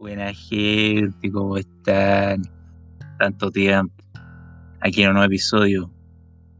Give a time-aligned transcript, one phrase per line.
[0.00, 2.40] Buena gente, ¿cómo están?
[3.18, 3.92] Tanto tiempo.
[4.80, 5.90] Aquí en un nuevo episodio.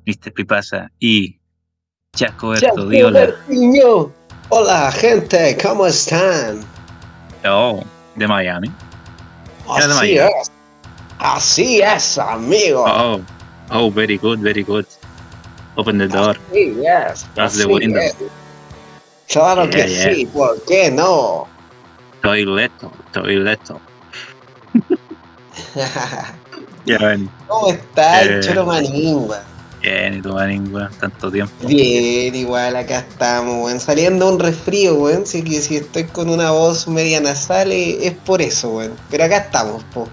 [0.05, 0.31] Mr.
[0.35, 1.41] Pipasa y
[2.15, 2.51] Chasco.
[2.51, 4.13] Bertiño.
[4.51, 6.61] Hola gente, ¿cómo están?
[7.47, 7.83] Oh,
[8.15, 8.71] de Miami.
[9.75, 10.33] Era de Así Miami.
[10.43, 10.53] es.
[11.19, 12.85] Así es, amigo.
[12.87, 13.21] Oh,
[13.71, 14.85] oh, very good, very good.
[15.77, 16.37] Open the door.
[16.51, 17.27] Así es.
[17.35, 18.03] That's the así window.
[18.03, 18.15] es.
[19.29, 20.15] Claro Yeah, que yeah.
[20.15, 21.49] sí, ¿por qué no?
[22.17, 22.45] Estoy
[26.87, 27.29] Ya ven.
[27.47, 28.41] ¿Cómo está Eh.
[28.65, 29.51] Manín, weón?
[29.83, 31.67] Bien, y tu manín, weón, tanto tiempo.
[31.67, 33.81] Bien, igual acá estamos, weón.
[33.81, 35.25] Saliendo un resfrío, weón.
[35.25, 38.93] Que si estoy con una voz media nasal eh, es por eso, weón.
[39.11, 40.09] Pero acá estamos, po.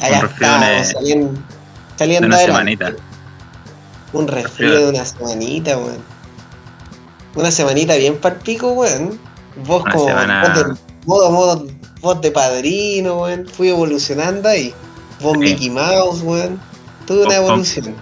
[0.00, 1.38] Acá estamos, de- saliendo, De
[1.98, 2.76] saliendo una adelante.
[2.76, 3.02] semanita.
[4.12, 5.98] Un resfrío de una semanita, weón.
[7.34, 9.18] Una semanita bien palpico, weón.
[9.66, 10.64] Vos Una como semana- de,
[11.06, 11.66] modo, modo,
[12.00, 13.46] vos de padrino, weón.
[13.46, 14.74] Fui evolucionando ahí.
[15.20, 15.38] Vos Sí.
[15.40, 16.60] Mickey Mouse, weón.
[17.06, 17.94] Tuve una evolución.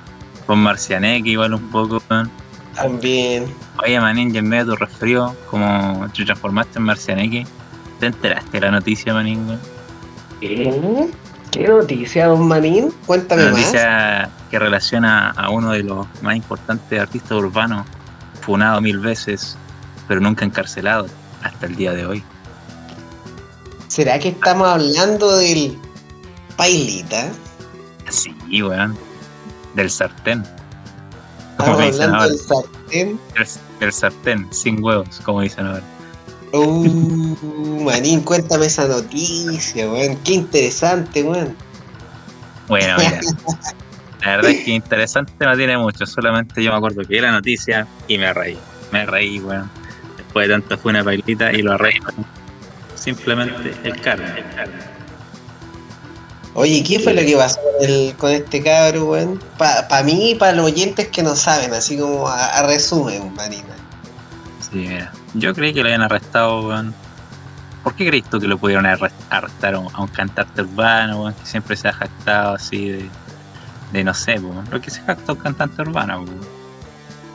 [0.47, 2.31] Con Marcianeque igual un poco, weón.
[2.75, 3.47] También.
[3.83, 7.47] Oye, manín, y en medio de tu resfrío, como te transformaste en Marcianeque,
[8.01, 9.61] ¿te enteraste de la noticia, manín, weón?
[10.41, 11.09] ¿Qué?
[11.51, 12.93] ¿Qué noticia, don Manín?
[13.07, 13.61] Cuéntame Una más.
[13.61, 17.87] noticia que relaciona a uno de los más importantes artistas urbanos,
[18.43, 19.57] funado mil veces,
[20.07, 21.07] pero nunca encarcelado
[21.43, 22.23] hasta el día de hoy.
[23.89, 25.77] ¿Será que estamos hablando del
[26.57, 27.31] Pailita?
[28.11, 28.97] Sí, weón.
[29.75, 30.45] Del sartén.
[31.53, 33.21] Estamos hablando del sartén.
[33.35, 33.49] Del,
[33.81, 35.83] del sartén, sin huevos, como dicen ahora.
[36.53, 40.17] Uh, Manín, cuéntame esa noticia, weón.
[40.25, 41.57] Qué interesante, weón.
[42.69, 43.21] Bueno, mira.
[44.21, 47.31] La verdad es que interesante no tiene mucho, solamente yo me acuerdo que vi la
[47.31, 48.59] noticia y me reí.
[48.93, 49.71] Me reí, weón.
[50.17, 52.13] Después de tanta fue una bailita y lo arresto.
[52.99, 54.25] Simplemente el karma.
[56.55, 59.41] Oye, ¿qué fue lo que pasó con, el- con este cabro, weón?
[59.57, 63.33] Para pa mí y para los oyentes que no saben, así como a, a resumen,
[63.35, 63.63] Manín.
[64.61, 65.13] Sí, mira.
[65.35, 66.95] Yo creí que lo habían arrestado, weón.
[67.85, 71.23] ¿Por qué crees tú que lo pudieron arre- arrestar a un, a un cantante urbano,
[71.23, 71.35] weón?
[71.35, 73.09] Que siempre se ha jactado así de,
[73.93, 74.67] de no sé, weón.
[74.71, 76.41] Lo que se jacta un cantante urbano, weón.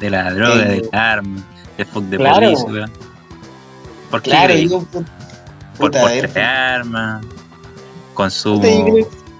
[0.01, 1.41] De la droga, Eh, del arma,
[1.77, 2.35] de fuck de claro.
[2.41, 2.91] police, weón.
[4.11, 4.67] ¿Por qué Claro, creí?
[4.69, 5.05] yo, pu-
[5.77, 7.23] por porte armas,
[8.13, 8.61] consumo,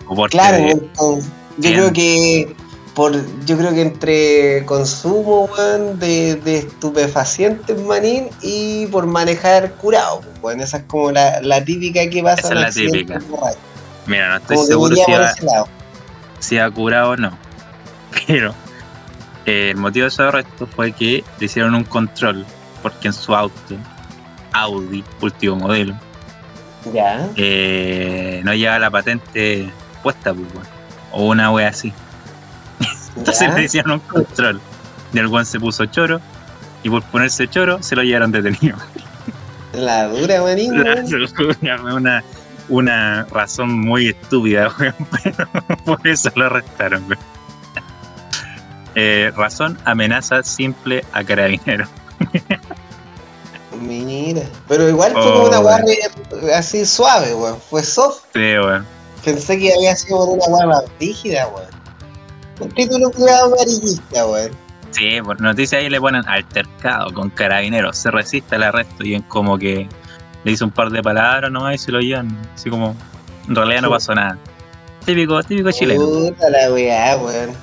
[0.07, 1.19] Puta, Claro, de- yo
[1.57, 1.73] Bien.
[1.73, 2.55] creo que
[2.93, 3.13] por
[3.45, 10.61] yo creo que entre consumo weón, de, de estupefacientes manín y por manejar curado, weón,
[10.61, 13.19] esa es como la, la típica que pasa Esa es la típica.
[14.05, 15.11] Mira, no estoy Como seguro si
[15.45, 15.67] lado.
[16.39, 17.37] si ha curado o no.
[18.27, 18.53] Pero
[19.45, 22.45] eh, el motivo de su arresto fue que le hicieron un control
[22.83, 23.75] porque en su auto,
[24.51, 25.95] Audi, último modelo,
[26.91, 27.29] Ya.
[27.35, 29.69] eh, no llevaba la patente
[30.01, 30.67] puesta, pues, weón.
[31.11, 31.93] o una wea así.
[33.15, 33.55] Entonces ya.
[33.55, 34.59] le hicieron un control.
[35.13, 36.19] Y el weón se puso choro
[36.81, 38.77] y por ponerse choro se lo llevaron detenido.
[39.73, 40.41] La dura.
[40.41, 40.55] Fue
[41.95, 42.23] una,
[42.69, 45.47] una razón muy estúpida, weón, pero
[45.85, 47.19] por eso lo arrestaron, weón.
[48.95, 51.89] Eh, razón, amenaza simple a carabineros.
[53.87, 54.41] Mira.
[54.67, 55.81] Pero igual fue Oh, como una weón.
[56.41, 57.57] weá así suave, weón.
[57.69, 58.23] Fue soft.
[58.33, 58.85] Sí, weón.
[59.23, 61.67] Pensé que había sido por una más rígida, weón.
[62.59, 64.51] Un título cuidado amarillista, weón.
[64.91, 69.23] Sí, por noticias ahí le ponen altercado con carabineros, se resiste al arresto y es
[69.27, 69.87] como que
[70.43, 72.37] le hizo un par de palabras nomás y se lo llevan.
[72.53, 72.95] Así como,
[73.47, 74.37] en realidad no pasó nada.
[75.05, 76.05] Típico, típico chileno.
[76.05, 77.62] Puta la weá, weón.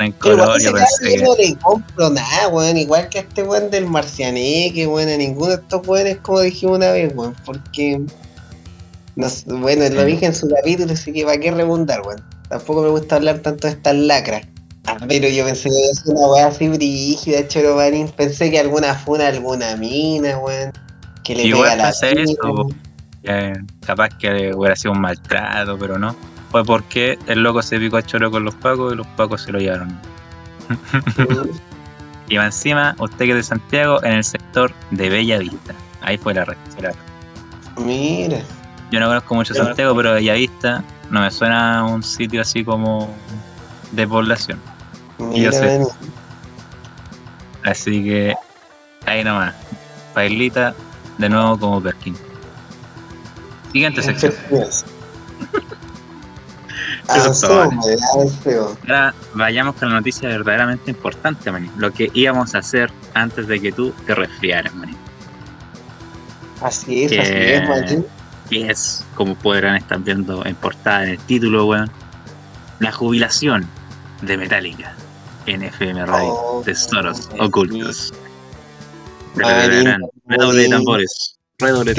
[0.00, 2.76] En color, yo pensé no le compro nada, weón.
[2.76, 5.08] Igual que a este weón del Marcianeque, weón.
[5.08, 7.34] A ninguno de estos weones, como dijimos una vez, weón.
[7.44, 8.00] Porque.
[9.16, 12.22] No bueno, lo dije en su capítulo, así que para qué rebundar, weón.
[12.48, 14.42] Tampoco me gusta hablar tanto de estas lacras.
[14.86, 18.08] Ah, pero yo pensé que ser una weá así brígida, Choro Marín.
[18.08, 20.72] Pensé que alguna funa, alguna mina, weón.
[21.22, 22.68] Que le Igual pega a la mina, eso.
[23.22, 26.14] Eh, capaz que hubiera sido un maltrato, pero no.
[26.54, 29.50] Fue porque el loco se picó a choro con los pacos y los pacos se
[29.50, 29.98] lo llevaron.
[32.28, 35.74] Y va encima, usted que es de Santiago, en el sector de Bella Vista.
[36.00, 36.56] Ahí fue la red.
[37.76, 38.40] Mira.
[38.92, 39.52] Yo no conozco mucho.
[39.52, 43.12] Santiago, pero Bella Vista no me suena a un sitio así como
[43.90, 44.60] de población.
[45.18, 45.66] Mira, sé.
[45.66, 45.88] Manín.
[47.64, 48.32] Así que
[49.06, 49.54] ahí nomás.
[50.14, 50.72] Pailita
[51.18, 52.16] de nuevo como Perkin.
[53.72, 54.32] Siguiente sección.
[57.08, 57.78] Weón,
[58.14, 58.78] avancemos.
[58.82, 61.70] Ahora vayamos con la noticia verdaderamente importante, maní.
[61.76, 64.96] Lo que íbamos a hacer antes de que tú te resfriaras, maní.
[66.62, 68.06] Así es, Que- así es, Manín.
[68.48, 71.90] que es, como podrán estar viendo en portada en el título, weón,
[72.78, 73.66] la jubilación
[74.22, 74.94] de Metallica
[75.46, 78.14] en FM Radio, Oh, Tesoros Dios Ocultos.
[79.36, 81.36] Redoble de tambores.
[81.58, 81.94] Redoble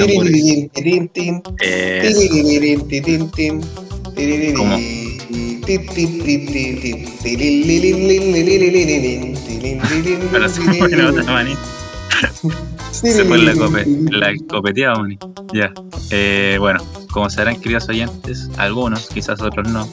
[12.92, 15.18] se fue la, cope, la copeteada, Mani.
[15.52, 15.72] Ya.
[16.10, 16.82] Eh, bueno,
[17.12, 19.88] como sabrán, queridos oyentes, algunos, quizás otros no.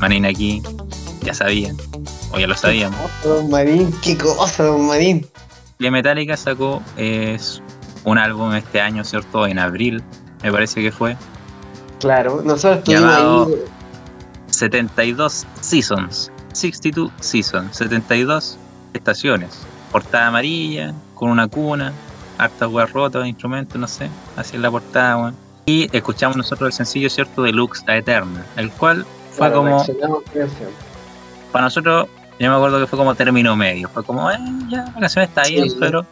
[0.00, 0.62] Manín aquí,
[1.22, 1.76] ya sabían,
[2.32, 2.98] o ya lo sabíamos.
[3.22, 5.26] Qué don Marín, qué don Marín.
[5.78, 6.82] La Metallica sacó
[8.04, 9.46] un álbum este año, ¿cierto?
[9.46, 10.02] En abril,
[10.42, 11.16] me parece que fue.
[12.00, 13.54] Claro, nosotros Llamado- ahí.
[14.48, 16.30] 72 Seasons.
[16.52, 17.76] 62 Seasons.
[17.76, 18.58] 72
[18.92, 19.62] estaciones.
[19.90, 21.92] Portada amarilla, con una cuna,
[22.38, 24.10] hartas weas rotas, instrumentos, no sé.
[24.36, 25.36] Así es la portada, weón.
[25.64, 27.42] Y escuchamos nosotros el sencillo, ¿cierto?
[27.42, 28.44] De Lux a Eterna.
[28.56, 29.84] El cual fue Claro, como,
[31.52, 32.08] para nosotros,
[32.38, 33.88] yo me acuerdo que fue como término medio.
[33.88, 34.38] Fue como, eh,
[34.68, 35.76] ya, la canción está bien, Sí.
[35.78, 36.04] pero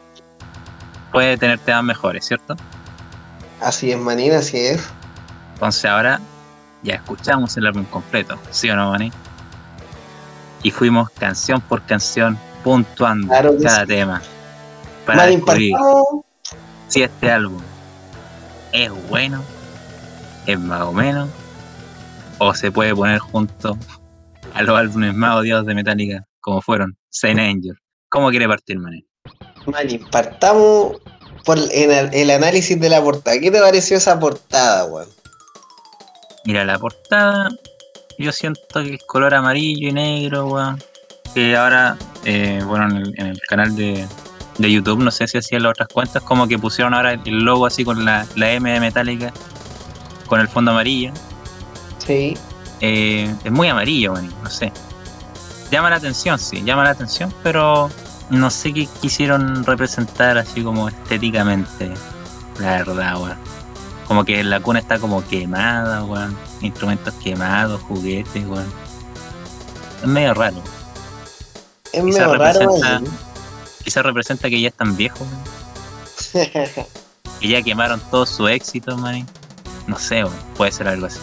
[1.12, 2.56] puede tener temas mejores, ¿cierto?
[3.60, 4.88] Así es, Manín, así es.
[5.54, 6.20] Entonces ahora
[6.82, 9.12] ya escuchamos el álbum completo, ¿sí o no, Manny?
[10.62, 13.86] Y fuimos canción por canción puntuando Claro cada sí.
[13.86, 14.22] tema
[15.06, 15.74] para Manín, descubrir
[16.88, 17.62] si este álbum
[18.72, 19.42] es bueno,
[20.46, 21.28] es más o menos,
[22.38, 23.76] o se puede poner junto
[24.54, 27.76] a los álbumes más odiados de Metallica, como fueron Saint Angel.
[28.08, 29.06] ¿Cómo quiere partir, Manny?
[29.66, 30.96] Manín, partamos
[31.44, 31.70] por el,
[32.12, 33.38] el análisis de la portada.
[33.38, 35.08] ¿Qué te pareció esa portada, weón?
[36.44, 37.48] Mira, la portada,
[38.18, 40.82] yo siento que el color amarillo y negro, weón.
[41.34, 44.06] Que ahora, eh, bueno, en el, en el canal de,
[44.58, 47.66] de YouTube, no sé si hacían las otras cuentas, como que pusieron ahora el logo
[47.66, 49.32] así con la, la M de Metallica,
[50.26, 51.12] con el fondo amarillo.
[52.04, 52.36] Sí.
[52.80, 54.72] Eh, es muy amarillo, weón, no sé.
[55.70, 57.90] Llama la atención, sí, llama la atención, pero
[58.30, 61.90] no sé qué quisieron representar así como estéticamente,
[62.58, 63.38] la verdad, weón.
[64.06, 66.36] Como que la cuna está como quemada, weón.
[66.60, 68.72] Instrumentos quemados, juguetes, weón.
[70.02, 70.62] Es medio raro.
[71.92, 73.04] Es Quizá medio raro.
[73.84, 75.26] Quizás representa que ya están viejos,
[76.34, 76.46] weón.
[77.40, 79.26] Que ya quemaron todo su éxito, man.
[79.86, 80.36] No sé, weón.
[80.56, 81.20] Puede ser algo así.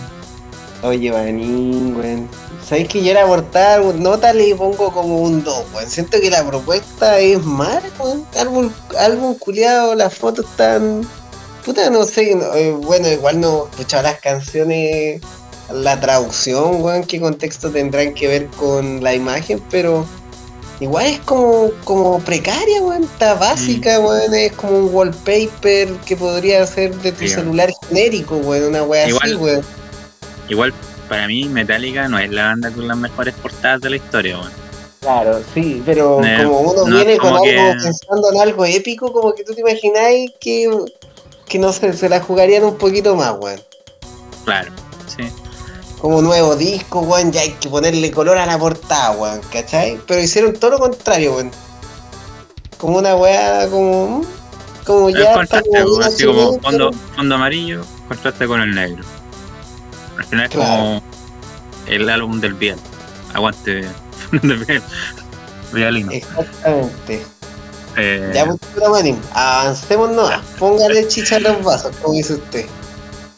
[0.81, 2.27] Oye, Manín, weón.
[2.67, 5.89] ¿Sabes que yo la portada, nota le pongo como un 2, weón?
[5.89, 8.25] Siento que la propuesta es mala, weón.
[8.37, 8.69] Álbum,
[8.99, 11.07] álbum culiado, las fotos están.
[11.65, 12.35] Puta, no sé.
[12.35, 15.21] no, eh, bueno, igual no he escuchado las canciones,
[15.71, 20.05] la traducción, weón, qué contexto tendrán que ver con la imagen, pero.
[20.81, 23.05] Igual es como, como precaria, weón.
[23.05, 24.33] Está básica, weón.
[24.33, 28.65] Es como un wallpaper que podría ser de tu Sí, celular genérico, weón.
[28.65, 29.63] Una wea así, weón.
[30.49, 30.73] Igual,
[31.07, 34.51] para mí, Metallica no es la banda con las mejores portadas de la historia, weón.
[34.99, 37.43] Claro, sí, pero Eh, como uno no, viene con algo
[37.83, 40.69] pensando en algo épico, como que tú te imagináis que,
[41.47, 43.61] que no sé, se la jugarían un poquito más, weón.
[44.43, 44.71] Claro,
[45.05, 45.23] sí.
[45.99, 49.99] Como nuevo disco, weón, ya hay que ponerle color a la portada, weón, ¿cachai?
[50.07, 51.51] Pero hicieron todo lo contrario, weón.
[52.77, 54.23] Como una weá, como.
[54.85, 55.33] Como ya.
[55.33, 59.03] contraste, como así como fondo, fondo amarillo, contraste con el negro.
[60.17, 60.69] Al final es Claro.
[60.77, 61.03] como
[61.87, 62.77] el álbum del Biel.
[63.33, 63.87] Aguante
[64.41, 64.81] del Biel.
[65.73, 66.11] Violino.
[66.11, 67.25] Exactamente.
[67.97, 70.29] Eh, Ya, pues, pero manín, avancemos no.
[70.29, 70.41] Ya.
[70.59, 72.65] Póngale chicha a los vasos, como dice usted.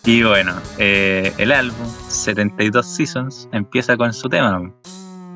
[0.06, 4.72] Y bueno, eh, el álbum 72 Seasons empieza con su tema.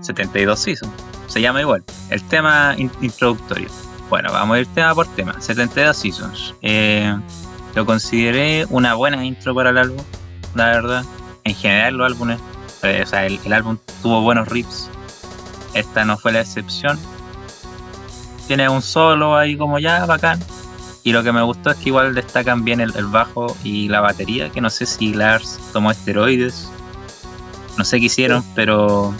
[0.02, 0.92] 72 Seasons.
[1.28, 1.84] Se llama igual.
[2.10, 3.70] El tema in- introductorio.
[4.10, 5.40] Bueno, vamos a ir tema por tema.
[5.42, 6.54] 72 Seasons.
[6.62, 7.16] Eh,
[7.76, 10.00] lo consideré una buena intro para el álbum,
[10.56, 11.04] la verdad.
[11.46, 12.40] En general los álbumes,
[12.84, 14.90] eh, o sea, el, el álbum tuvo buenos riffs.
[15.74, 17.00] Esta no fue la excepción.
[18.48, 20.40] Tiene un solo ahí como ya, bacán.
[21.04, 24.00] Y lo que me gustó es que igual destacan bien el, el bajo y la
[24.00, 26.70] batería, que no sé si Lars tomó esteroides.
[27.78, 29.14] No sé qué hicieron, pero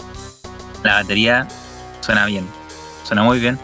[0.82, 1.46] la batería
[2.00, 2.46] suena bien.
[3.02, 3.58] Suena muy bien.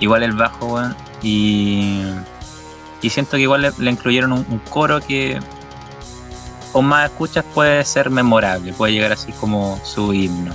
[0.00, 0.80] Igual el bajo.
[1.22, 2.04] Y,
[3.02, 5.38] y siento que igual le, le incluyeron un, un coro que
[6.72, 10.52] con más escuchas puede ser memorable, puede llegar así como su himno.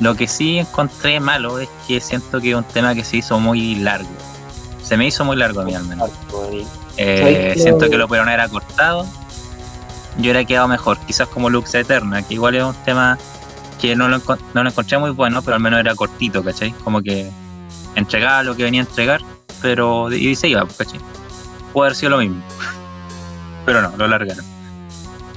[0.00, 3.38] Lo que sí encontré malo es que siento que es un tema que se hizo
[3.38, 4.08] muy largo.
[4.82, 6.10] Se me hizo muy largo a mí al menos.
[6.96, 9.06] Eh, siento que lo pudieron haber acortado.
[10.16, 13.18] Yo hubiera quedado mejor, quizás como Lux Eterna, que igual es un tema
[13.80, 14.18] que no lo,
[14.54, 16.72] no lo encontré muy bueno, pero al menos era cortito, ¿cachai?
[16.84, 17.30] Como que
[17.94, 19.20] entregaba lo que venía a entregar,
[19.60, 21.00] pero y se iba, ¿cachai?
[21.72, 22.42] Puede haber sido lo mismo.
[23.66, 24.53] pero no, lo largaron.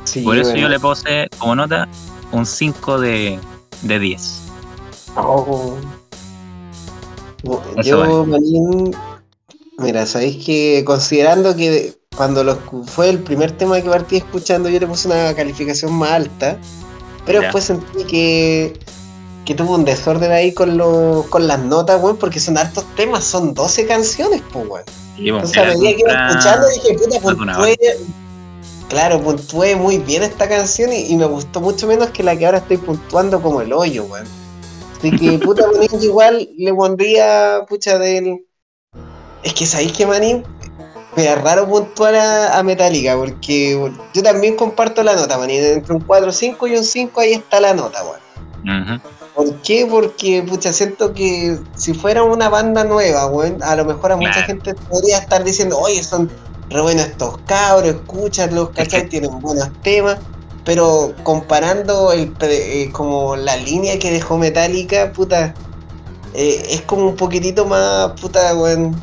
[0.08, 0.62] Sí, Por eso bueno.
[0.64, 1.88] yo le puse como nota
[2.32, 3.40] un 5 de,
[3.82, 4.42] de 10.
[5.18, 5.76] Oh.
[7.76, 8.96] Eso Yo, Manín,
[9.80, 14.80] mira, sabéis que considerando que cuando lo fue el primer tema que partí escuchando, yo
[14.80, 16.58] le puse una calificación más alta,
[17.26, 17.44] pero Ya.
[17.48, 18.80] después sentí que,
[19.46, 23.24] que tuvo un desorden ahí con, los con las notas, weón, porque son hartos temas,
[23.26, 24.86] son 12 canciones, pues, weón.
[25.18, 27.78] Y bueno, Entonces a medida que iba escuchando dije, puta, puntué.
[28.90, 32.46] Claro, puntué muy bien esta canción y, y me gustó mucho menos que la que
[32.46, 34.26] ahora estoy puntuando como el hoyo, weón.
[34.98, 38.46] Así que, puta, Manín, yo igual le pondría, pucha, del.
[39.44, 40.44] Es que sabéis que Manín,
[41.16, 45.64] me da raro puntuar a, a Metallica, porque yo también comparto la nota, Manín.
[45.64, 49.02] Entre un 4, 5 y un 5 ahí está la nota, weón.
[49.36, 49.86] ¿Por qué?
[49.86, 54.42] Porque, pucha, siento que si fuera una banda nueva, weón, a lo mejor a mucha
[54.44, 56.30] gente podría estar diciendo, oye, son
[56.70, 59.08] re buenos estos cabros, escúchatlos, ¿cachai?
[59.08, 60.18] Tienen buenos temas.
[60.66, 65.54] Pero comparando el, eh, como la línea que dejó Metallica, puta,
[66.34, 69.02] eh, es como un poquitito más, puta, weón.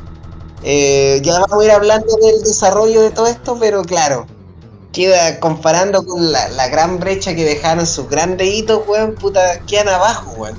[0.63, 4.27] Eh, ya vamos a ir hablando del desarrollo de todo esto, pero claro,
[4.93, 9.89] queda comparando con la, la gran brecha que dejaron sus grandes hitos, weón, puta, quedan
[9.89, 10.59] abajo, weón.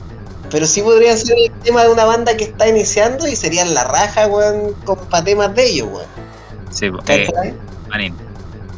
[0.49, 3.83] Pero sí podrían ser el tema de una banda que está iniciando y serían la
[3.83, 6.14] raja, weón, con temas de ellos, weón.
[6.69, 7.27] Sí, eh,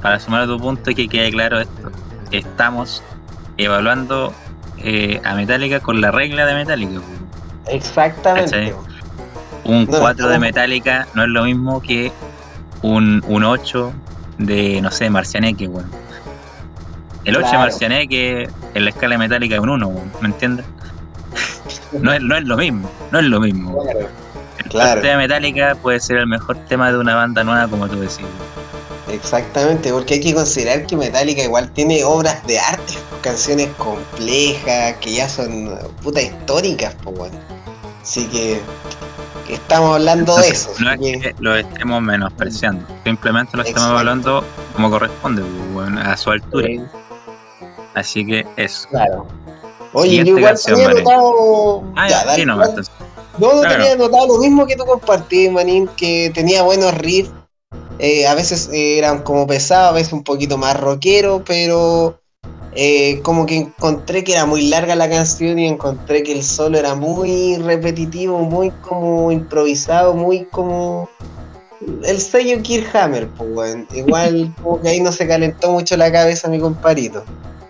[0.02, 1.92] para sumar a tu punto y que quede claro esto,
[2.32, 3.02] estamos
[3.58, 4.34] evaluando
[4.78, 7.02] eh, a Metallica con la regla de Metallica.
[7.68, 8.52] Exactamente.
[8.52, 8.74] ¿cachai?
[9.64, 12.12] Un No, 4 de Metallica no es lo mismo que
[12.84, 13.92] un, un 8
[14.38, 15.90] de, no sé, Marcianeque, weón.
[17.26, 17.60] El 8 de Claro.
[17.60, 20.66] Marcianeque en la escala metálica es un 1, weón, ¿me entiendes?
[22.02, 23.82] No es, no es lo mismo, no es lo mismo.
[23.84, 24.08] Claro.
[24.70, 25.02] Claro.
[25.02, 28.20] tema Metallica puede ser el mejor tema de una banda nueva, como tú decís.
[29.10, 35.14] Exactamente, porque hay que considerar que Metallica igual tiene obras de arte, canciones complejas, que
[35.14, 37.38] ya son puta históricas, pues bueno.
[38.02, 38.60] Así que,
[39.50, 40.72] estamos hablando de eso.
[40.80, 44.44] No es que- que lo estemos menospreciando, simplemente lo estamos hablando
[44.76, 45.42] como corresponde,
[46.04, 46.68] a su altura.
[47.96, 48.88] Así que eso.
[48.90, 49.26] claro.
[49.94, 51.08] Oye, yo igual canción, tenía Marín.
[51.08, 51.84] anotado.
[51.96, 52.94] Ah, ya, ya, dale, sí, no, entonces.
[53.38, 53.76] No, no Claro.
[53.78, 57.32] tenía anotado lo mismo que tú compartí, Manín, que tenía buenos riffs.
[58.00, 62.20] eh, a veces eran como pesados, a veces un poquito más rockero, pero
[62.74, 66.78] eh, como que encontré que era muy larga la canción y encontré que el solo
[66.78, 71.10] era muy repetitivo, muy como improvisado, muy como
[72.04, 73.88] el sello Kirk Hammer, pues weón.
[73.96, 77.24] Igual como que ahí no se calentó mucho la cabeza mi comparito.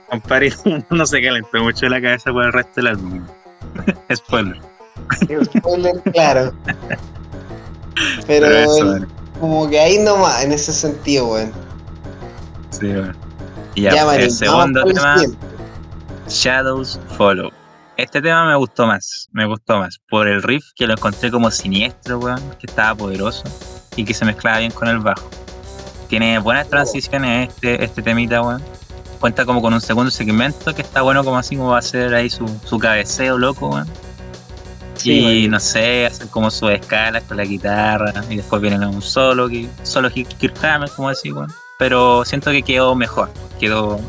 [0.10, 0.52] Compadre,
[0.90, 3.26] no se calentó mucho la cabeza por el resto del álbum.
[4.14, 4.60] Spoiler.
[5.58, 6.54] Spoiler, claro.
[8.28, 9.08] Pero, Pero eso, el- weón.
[9.40, 11.52] como que ahí nomás, en ese sentido, weón.
[12.72, 13.16] Sí, weón.
[13.76, 15.16] Y ya, Ya, pues, Marín, el segundo tema.
[16.28, 17.52] Shadows Follow.
[17.96, 19.98] Este tema me gustó más, me gustó más.
[20.10, 23.44] Por el riff que lo encontré como siniestro, weón, que estaba poderoso
[23.96, 25.28] y que se mezclaba bien con el bajo.
[26.08, 28.62] Tiene buenas transiciones este, este temita, weón.
[29.20, 32.14] Cuenta como con un segundo segmento que está bueno como así como va a ser
[32.14, 33.88] ahí su, su cabeceo loco, weón.
[34.98, 38.90] Sí, y no sé, hacen como sus escalas con la guitarra y después vienen a
[38.90, 39.48] un solo,
[39.84, 41.52] solo Kirk Hammett, como decir, weón.
[41.80, 44.00] Pero siento que quedó mejor, quedó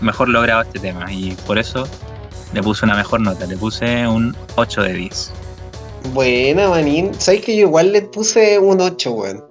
[0.00, 1.86] mejor logrado este tema y por eso
[2.52, 5.32] le puse una mejor nota, le puse un 8 de 10.
[6.12, 7.12] Buena, manín.
[7.18, 9.44] ¿Sabes que yo igual le puse un 8, weón?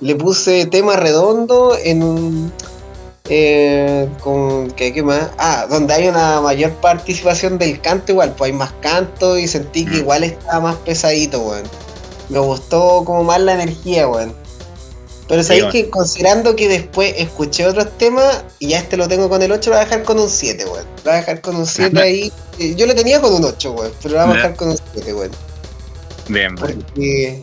[0.00, 2.52] Le puse tema redondo en un.
[3.28, 4.70] Eh, con.
[4.72, 5.30] ¿qué, ¿Qué más?
[5.38, 9.84] Ah, donde hay una mayor participación del canto, igual, pues hay más canto y sentí
[9.84, 10.00] que Mm.
[10.00, 11.64] igual estaba más pesadito, weón.
[12.28, 14.32] Me gustó como más la energía, weón.
[15.28, 19.42] Pero sabéis que considerando que después escuché otros temas y ya este lo tengo con
[19.42, 20.84] el 8, lo voy a dejar con un 7, weón.
[20.84, 22.32] Lo voy a dejar con un 7 ahí.
[22.60, 24.78] Eh, Yo lo tenía con un 8, weón, pero lo vamos a dejar con un
[24.94, 25.30] 7, weón.
[26.28, 27.42] Bien, Porque...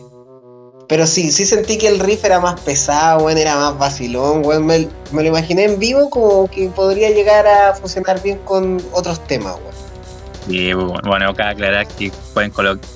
[0.88, 4.66] Pero sí, sí sentí que el riff era más pesado, weón, era más vacilón, weón.
[4.66, 9.24] Me, me lo imaginé en vivo como que podría llegar a funcionar bien con otros
[9.26, 9.84] temas, weón.
[10.46, 12.86] Y bueno, cabe aclarar que pueden colocar.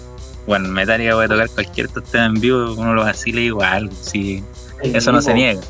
[0.46, 4.42] Bueno, Metallica puede tocar cualquier tema en vivo, uno lo vacila igual, sí,
[4.82, 5.60] eso no se niega.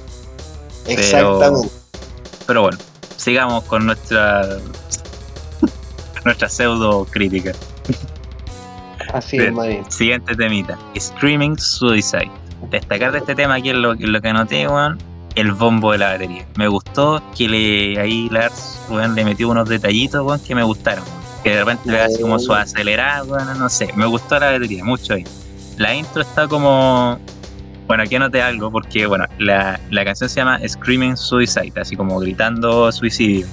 [0.87, 1.69] Exactamente.
[2.47, 2.79] Pero bueno,
[3.17, 4.59] sigamos con nuestra
[6.25, 7.53] nuestra pseudo crítica.
[9.13, 9.55] Así es, Bien.
[9.55, 9.91] manín.
[9.91, 12.31] Siguiente temita, Screaming Suicide.
[12.71, 14.99] Destacar de este tema aquí lo, lo que anoté, weón,
[15.37, 16.45] el bombo de la batería.
[16.57, 21.05] Me gustó que le ahí Lars, weón, le metió unos detallitos, weón, que me gustaron.
[21.45, 23.89] Que de repente le hace como su acelerada, weón, no sé.
[23.95, 25.25] Me gustó la batería, mucho ahí.
[25.77, 27.19] La intro está como
[27.87, 32.19] Bueno, aquí anoté algo porque, bueno, la, la canción se llama Screaming Suicide, así como
[32.19, 33.47] gritando suicidio.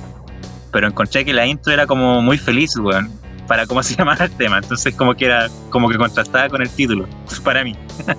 [0.71, 3.09] Pero encontré que la intro era como muy feliz, weón,
[3.47, 4.57] para cómo se llamaba el tema.
[4.57, 7.07] Entonces, como que era, como que contrastaba con el título,
[7.43, 7.75] para mí.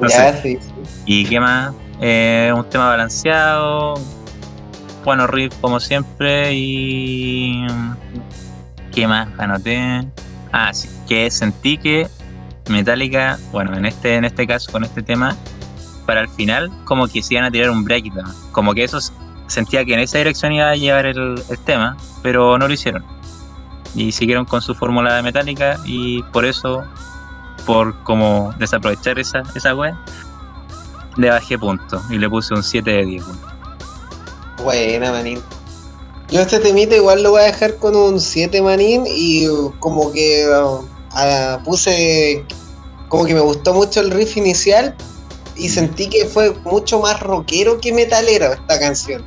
[0.00, 0.72] No ya, sí, sí.
[1.06, 1.72] ¿Y qué más?
[2.00, 3.94] Eh, un tema balanceado,
[5.04, 7.64] bueno riff como siempre y...
[8.92, 10.04] ¿Qué más anoté?
[10.50, 12.08] Ah, sí, que sentí que
[12.68, 15.36] Metallica, bueno, en este, en este caso, con este tema,
[16.06, 18.32] para el final, como que se iban a tirar un breakdown.
[18.52, 18.98] Como que eso
[19.46, 23.04] sentía que en esa dirección iba a llevar el, el tema, pero no lo hicieron.
[23.94, 26.84] Y siguieron con su fórmula de Metallica y por eso,
[27.64, 29.98] por como desaprovechar esa, esa wea,
[31.16, 33.22] le bajé punto y le puse un 7 de 10.
[33.24, 33.40] weón.
[34.62, 35.40] Buena, manín.
[36.30, 39.46] Yo este temita igual lo voy a dejar con un 7 manín y
[39.78, 42.44] como que uh, ah, puse
[43.08, 44.96] como que me gustó mucho el riff inicial
[45.54, 49.24] y sentí que fue mucho más rockero que metalero esta canción.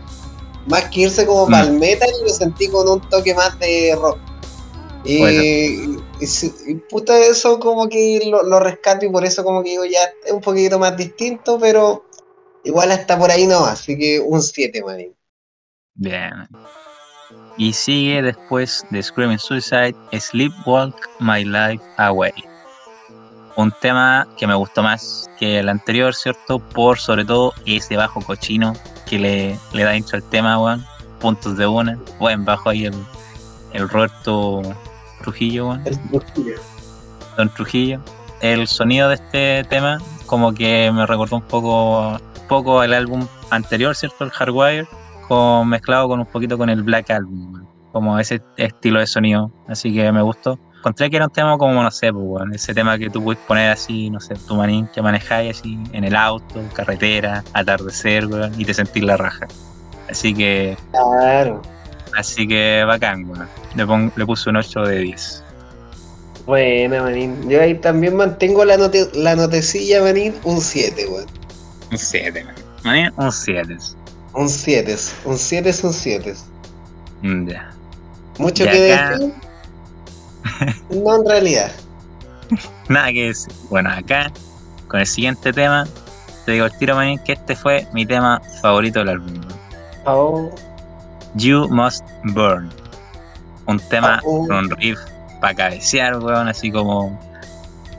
[0.68, 1.52] Más que irse como Mm.
[1.52, 4.18] para el metal, lo sentí con un toque más de rock.
[5.08, 5.98] Y,
[6.90, 10.32] puta eso como que lo, lo rescato y por eso como que digo ya es
[10.32, 12.06] un poquito más distinto, pero
[12.64, 15.16] igual hasta por ahí no, así que un 7 manín.
[15.96, 16.48] Bien.
[17.58, 22.34] Y sigue después de Screaming Suicide, Sleepwalk My Life Away.
[23.56, 26.60] Un tema que me gustó más que el anterior, ¿cierto?
[26.60, 28.74] Por sobre todo ese bajo cochino
[29.10, 30.86] que le, le da intro al tema, weón.
[31.20, 31.98] Puntos de una.
[32.20, 32.94] Buen bajo ahí el,
[33.74, 34.62] el Roberto
[35.28, 35.82] Trujillo, weón.
[35.86, 36.00] El.
[37.36, 38.00] Don Trujillo.
[38.40, 42.18] El sonido de este tema como que me recordó un poco,
[42.48, 44.24] poco al álbum anterior, ¿cierto?
[44.24, 44.88] El Hardwire,
[45.28, 49.52] con, mezclado con un poquito con el Black Album, como ese estilo de sonido.
[49.68, 50.58] Así que me gustó.
[50.78, 53.42] Encontré que era un tema como, no sé, pues, weón, ese tema que tú puedes
[53.44, 58.54] poner así, no sé, tu manín que manejáis así en el auto, carretera, atardecer, weón,
[58.58, 59.46] y te sentís la raja.
[60.10, 61.62] Así que, Claro.
[62.18, 63.48] Así que bacán, weón.
[63.76, 65.44] Le, pon- le puse un 8 de 10.
[66.46, 67.50] Buena, manín.
[67.50, 71.26] Yo ahí también mantengo la, note- la notecilla, manín, un 7, weón.
[71.92, 72.56] Un 7, man.
[72.84, 73.78] Manín, un 7.
[74.34, 76.36] Un 7, un 7 es un 7.
[77.22, 77.72] Mm, Ya.
[78.38, 79.34] Mucho que acá- decir.
[80.92, 81.72] No, en realidad.
[82.90, 83.52] Nada que decir.
[83.70, 84.32] Bueno, acá,
[84.88, 85.86] con el siguiente tema,
[86.46, 89.42] te digo el tiro, manín, que este fue mi tema favorito del álbum.
[90.06, 90.50] Oh,
[91.38, 92.70] You Must Burn.
[93.66, 94.48] Un tema Oh.
[94.48, 95.00] con un riff
[95.42, 97.20] para cabecear, weón, así como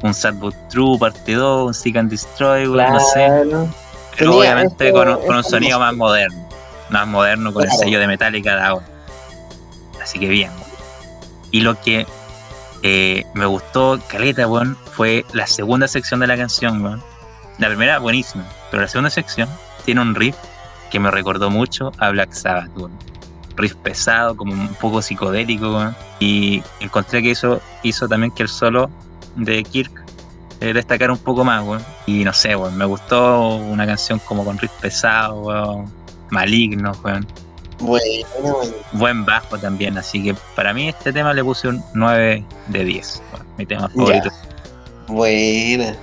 [0.02, 3.28] un Sad But True parte 2, un Seek and Destroy, weón, no sé.
[3.46, 3.68] Pero
[4.16, 6.48] Tenía obviamente esto- con, un- con un esta sonido más moderno.
[6.90, 8.86] Más moderno con el sello de Metallica de ahora.
[10.02, 10.50] Así que bien.
[11.50, 12.06] Y lo que
[12.82, 17.02] eh, me gustó, Caleta, weón, fue la segunda sección de la canción, weón.
[17.58, 18.44] La primera, buenísima.
[18.70, 19.48] Pero la segunda sección
[19.84, 20.36] tiene un riff
[20.90, 22.92] que me recordó mucho a Black Sabbath, weón.
[23.58, 25.96] Riff pesado, como un poco psicodélico, weón.
[26.20, 28.88] Y encontré que eso hizo también que el solo
[29.36, 29.92] de Kirk
[30.60, 31.84] eh, destacara un poco más, weón.
[32.06, 35.84] Y no sé, me gustó una canción como con riff pesado.
[36.30, 36.92] Maligno.
[37.02, 37.26] Bueno.
[38.92, 43.22] Buen bajo también, así que para mí este tema le puse un 9 de 10.
[43.32, 44.30] weón, mi tema favorito.
[45.06, 45.96] Buena.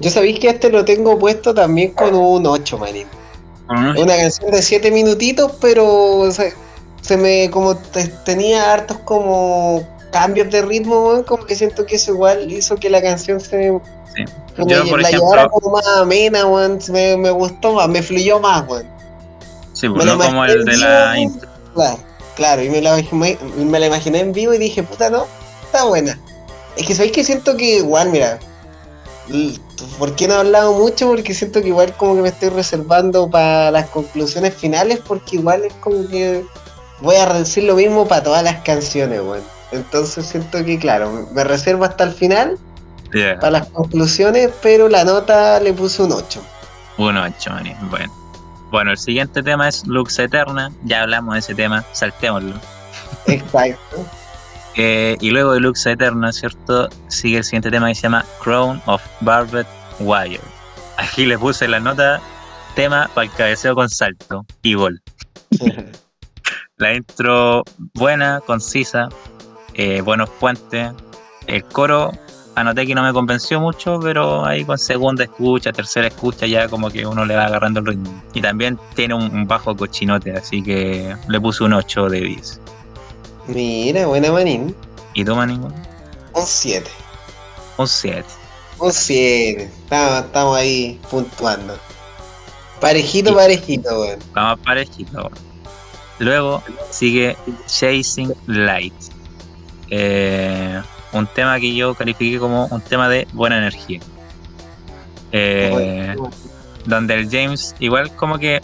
[0.00, 3.06] Yo sabéis que este lo tengo puesto también con un 8, manín.
[3.70, 6.28] Una canción de 7 minutitos, pero
[7.02, 12.12] se me como te- tenía hartos como cambios de ritmo, como que siento que eso
[12.12, 13.72] igual hizo que la canción se
[14.16, 14.24] Sí.
[14.66, 16.40] Yo, me- por la ejemplo- llevara como más amena,
[16.80, 18.84] se me, me gustó más, me fluyó más, weón.
[19.72, 21.48] Sí, pues, no como el de la intro.
[21.74, 21.98] Claro,
[22.34, 25.26] claro, y me la, imaginé, me la imaginé en vivo y dije, puta, no,
[25.64, 26.18] está buena.
[26.76, 28.40] Es que sabéis que siento que igual, mira,
[29.98, 31.08] ¿por qué no he hablado mucho?
[31.08, 35.64] Porque siento que igual como que me estoy reservando para las conclusiones finales, porque igual
[35.64, 36.44] es como que
[37.00, 39.42] voy a decir lo mismo para todas las canciones, weón.
[39.72, 42.58] Entonces siento que, claro, me reservo hasta el final
[43.12, 43.40] Yeah.
[43.40, 46.40] para las conclusiones, pero la nota le puse un 8.
[46.98, 47.74] Un 8, maní.
[47.90, 48.12] Bueno.
[48.70, 50.70] Bueno, el siguiente tema es Lux Eterna.
[50.84, 52.54] Ya hablamos de ese tema, saltémoslo.
[53.26, 54.04] Exacto.
[54.76, 56.88] Eh, y luego de Lux Eterna, ¿cierto?
[57.08, 59.66] Sigue el siguiente tema que se llama Crown of Barbed
[59.98, 60.40] Wire.
[60.96, 62.20] Aquí le puse la nota
[62.74, 65.02] tema para el cabeceo con salto y gol.
[66.76, 67.62] La intro
[67.94, 69.10] buena, concisa,
[69.74, 70.92] eh, buenos puentes.
[71.46, 72.10] El coro
[72.54, 76.90] anoté que no me convenció mucho, pero ahí con segunda escucha, tercera escucha ya como
[76.90, 78.22] que uno le va agarrando el ritmo.
[78.32, 82.60] Y también tiene un, un bajo cochinote, así que le puse un 8 de 10.
[83.54, 84.74] Mira, buena manín.
[85.14, 85.62] ¿Y tú, Manín?
[85.62, 86.88] Un 7.
[87.76, 88.24] Un 7.
[88.78, 89.62] Un 7.
[89.62, 91.76] Estamos, estamos ahí puntuando.
[92.80, 94.18] Parejito, parejito, weón.
[94.32, 95.18] Vamos parejito.
[95.18, 95.32] weón.
[96.18, 97.36] Luego sigue
[97.66, 98.94] Chasing Light.
[99.90, 100.80] Eh,
[101.12, 104.00] un tema que yo califiqué como un tema de buena energía.
[105.32, 106.16] Eh,
[106.84, 108.60] donde el James igual como que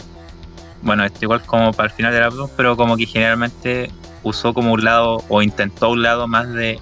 [0.81, 3.89] bueno esto igual como para el final del álbum pero como que generalmente
[4.27, 6.79] usó como un lado o intentó un lado más de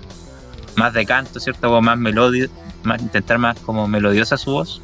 [0.76, 2.50] más de canto cierto como más melodio
[2.84, 4.82] más intentar más como melodiosa su voz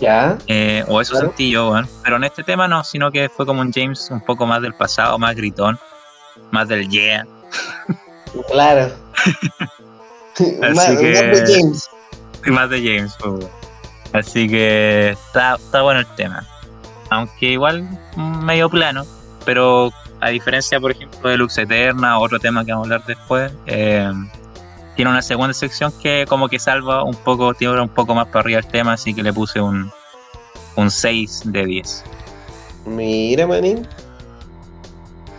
[0.00, 0.38] Ya.
[0.46, 1.26] eh, o eso Claro.
[1.28, 1.88] sentí yo weón.
[2.04, 4.74] pero en este tema no sino que fue como un James un poco más del
[4.74, 5.78] pasado más gritón
[6.52, 7.26] más del yeah
[8.50, 8.92] Claro.
[10.36, 11.88] Así Más- que- más de James.
[12.46, 13.46] más de James pues,
[14.12, 16.46] así que está, está bueno el tema
[17.10, 19.04] aunque igual medio plano
[19.44, 23.52] pero a diferencia por ejemplo de Lux Eterna otro tema que vamos a hablar después
[23.66, 24.10] eh,
[24.96, 28.40] tiene una segunda sección que como que salva un poco tiene un poco más para
[28.40, 29.90] arriba el tema así que le puse un
[30.76, 32.04] un 6 de 10
[32.86, 33.86] Mira, manín.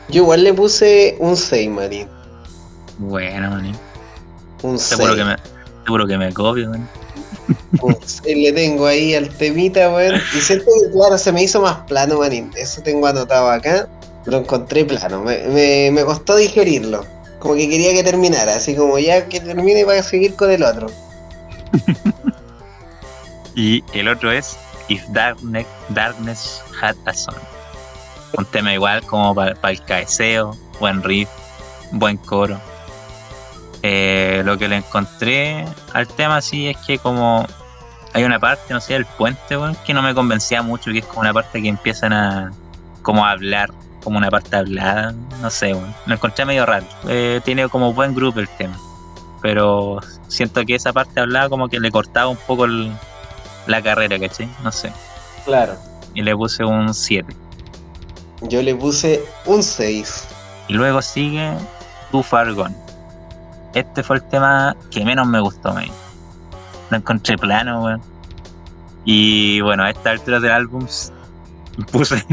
[0.09, 2.07] Yo igual le puse un 6, manín.
[2.97, 3.71] bueno maní.
[4.61, 4.97] Un 6.
[4.97, 5.35] seguro que me
[5.85, 6.71] seguro que me copio.
[7.81, 10.15] Un 6 le tengo ahí al temita, weón.
[10.35, 12.51] Y siento que, claro, se me hizo más plano, manín.
[12.55, 13.87] Eso tengo anotado acá.
[14.25, 15.21] Lo encontré plano.
[15.23, 17.05] Me, me, me costó digerirlo.
[17.39, 18.55] Como que quería que terminara.
[18.55, 20.87] Así como ya que termine para seguir con el otro.
[23.55, 24.57] Y el otro es
[24.87, 27.35] If Darkness, Darkness Had a Son.
[28.37, 31.29] Un tema igual como para el cabeceo, buen riff,
[31.91, 32.59] buen coro.
[33.83, 37.45] Eh, lo que le encontré al tema sí es que como
[38.13, 41.21] hay una parte, no sé, del puente, que no me convencía mucho, que es como
[41.21, 42.51] una parte que empiezan a
[43.01, 43.71] como a hablar,
[44.03, 45.93] como una parte hablada, no sé, weón.
[46.05, 46.85] Lo encontré medio raro.
[47.07, 48.77] Eh, tiene como buen grupo el tema.
[49.41, 52.91] Pero siento que esa parte hablada como que le cortaba un poco el,
[53.67, 54.49] la carrera, ¿cachai?
[54.63, 54.91] No sé.
[55.45, 55.75] Claro.
[56.13, 57.33] Y le puse un 7.
[58.43, 60.27] Yo le puse un 6.
[60.67, 61.53] Y luego sigue
[62.11, 62.75] Too Far Gone.
[63.73, 65.87] Este fue el tema que menos me gustó, man.
[66.89, 68.01] Lo encontré plano, weón.
[69.05, 70.85] Y bueno, a esta altura del álbum
[71.91, 72.23] puse,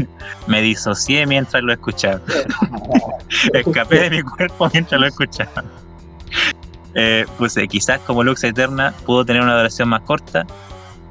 [0.47, 2.21] me disocié mientras lo escuchaba.
[3.53, 5.63] Escapé de mi cuerpo mientras lo escuchaba.
[6.95, 10.45] Eh, puse, quizás como Lux Eterna pudo tener una duración más corta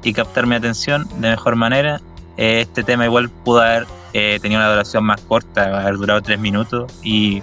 [0.03, 2.01] y captar mi atención de mejor manera.
[2.37, 6.39] Eh, este tema igual pudo haber eh, tenido una duración más corta, haber durado tres
[6.39, 7.41] minutos y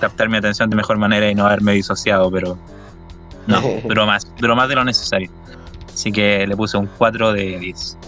[0.00, 2.58] captar mi atención de mejor manera y no haberme disociado, pero
[3.46, 5.30] no, duró más, duró más de lo necesario.
[5.92, 7.98] Así que le puse un 4 de 10.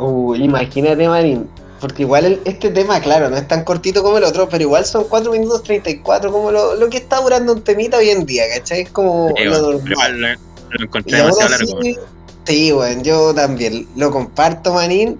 [0.00, 1.48] Uh, imagínate, manín.
[1.80, 4.84] Porque igual el- este tema, claro, no es tan cortito como el otro, pero igual
[4.84, 8.44] son 4 minutos 34, como lo, lo que está durando un temita hoy en día,
[8.54, 8.82] ¿cachai?
[8.82, 9.90] Es como lo normal.
[9.92, 10.28] igual lo,
[10.70, 12.06] lo encontré demasiado así, largo.
[12.46, 15.18] sí, weón, yo también lo comparto, manín.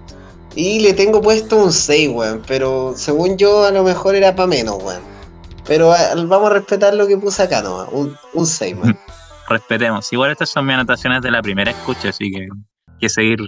[0.55, 2.43] Y le tengo puesto un 6, weón.
[2.47, 5.01] Pero según yo, a lo mejor era para menos, weón.
[5.67, 5.89] Pero
[6.27, 7.87] vamos a respetar lo que puse acá, ¿no?
[7.91, 8.99] Un, un 6, man.
[9.49, 10.13] Respetemos.
[10.13, 12.49] Igual estas son mis anotaciones de la primera escucha, así que hay
[13.01, 13.39] que seguir.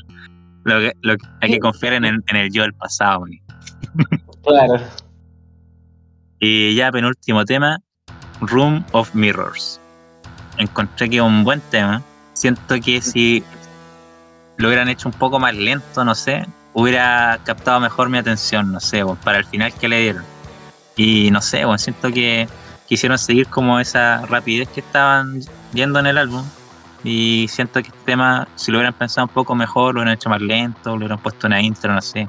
[0.64, 3.20] Lo que, lo que- hay que confiar en el, en el yo del pasado.
[3.20, 3.30] man.
[4.44, 4.80] Claro.
[6.40, 7.78] Y ya penúltimo tema,
[8.40, 9.80] Room of Mirrors.
[10.58, 12.02] Encontré que es un buen tema.
[12.34, 13.44] Siento que si
[14.56, 18.80] lo hubieran hecho un poco más lento, no sé, hubiera captado mejor mi atención, no
[18.80, 20.24] sé, bueno, para el final que le dieron.
[20.96, 22.48] Y no sé, bueno, siento que
[22.86, 25.40] quisieron seguir como esa rapidez que estaban
[25.72, 26.44] yendo en el álbum.
[27.04, 30.30] Y siento que este tema, si lo hubieran pensado un poco mejor, lo hubieran hecho
[30.30, 32.28] más lento, lo hubieran puesto una intro, no sé.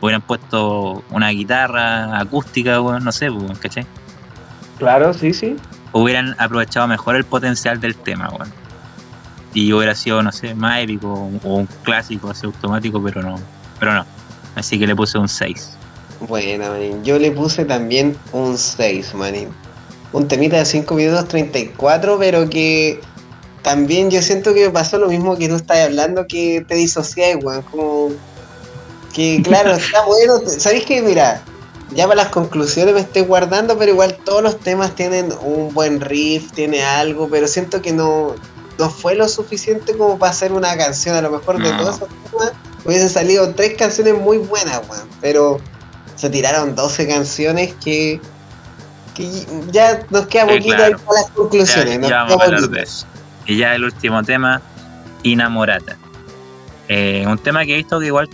[0.00, 3.28] Hubieran puesto una guitarra acústica, weón, no sé,
[3.60, 3.86] ¿cachai?
[4.78, 5.56] Claro, sí, sí.
[5.92, 8.52] hubieran aprovechado mejor el potencial del tema, weón.
[9.52, 13.36] Y hubiera sido, no sé, más épico o un clásico así automático, pero no.
[13.78, 14.04] Pero no.
[14.56, 15.76] Así que le puse un 6.
[16.28, 17.04] Bueno, manín.
[17.04, 19.48] Yo le puse también un 6, manín.
[20.12, 23.00] Un temita de 5 minutos 34, pero que
[23.64, 27.36] también yo siento que me pasó lo mismo que tú estás hablando, que te disocias,
[27.42, 27.62] weón.
[27.62, 28.10] Como
[29.12, 30.40] que, claro, está bueno.
[30.46, 31.42] ¿Sabéis que, mira,
[31.90, 36.00] ya para las conclusiones me estoy guardando, pero igual todos los temas tienen un buen
[36.00, 38.34] riff, tiene algo, pero siento que no,
[38.78, 41.16] no fue lo suficiente como para hacer una canción.
[41.16, 42.52] A lo mejor de todos esos temas
[42.84, 45.08] hubiesen salido tres canciones muy buenas, weón.
[45.22, 45.58] Pero
[46.16, 48.20] se tiraron 12 canciones que,
[49.14, 49.28] que
[49.72, 50.96] ya nos queda poquito claro.
[50.98, 51.98] ahí para las Ya, conclusiones.
[52.00, 52.76] nos ya vamos a queda hablar poquito.
[52.76, 53.06] de eso.
[53.46, 54.62] Y ya el último tema,
[55.22, 55.96] Inamorata.
[56.88, 58.28] Eh, un tema que he visto que igual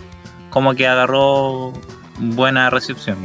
[0.49, 1.73] como que agarró
[2.17, 3.17] buena recepción.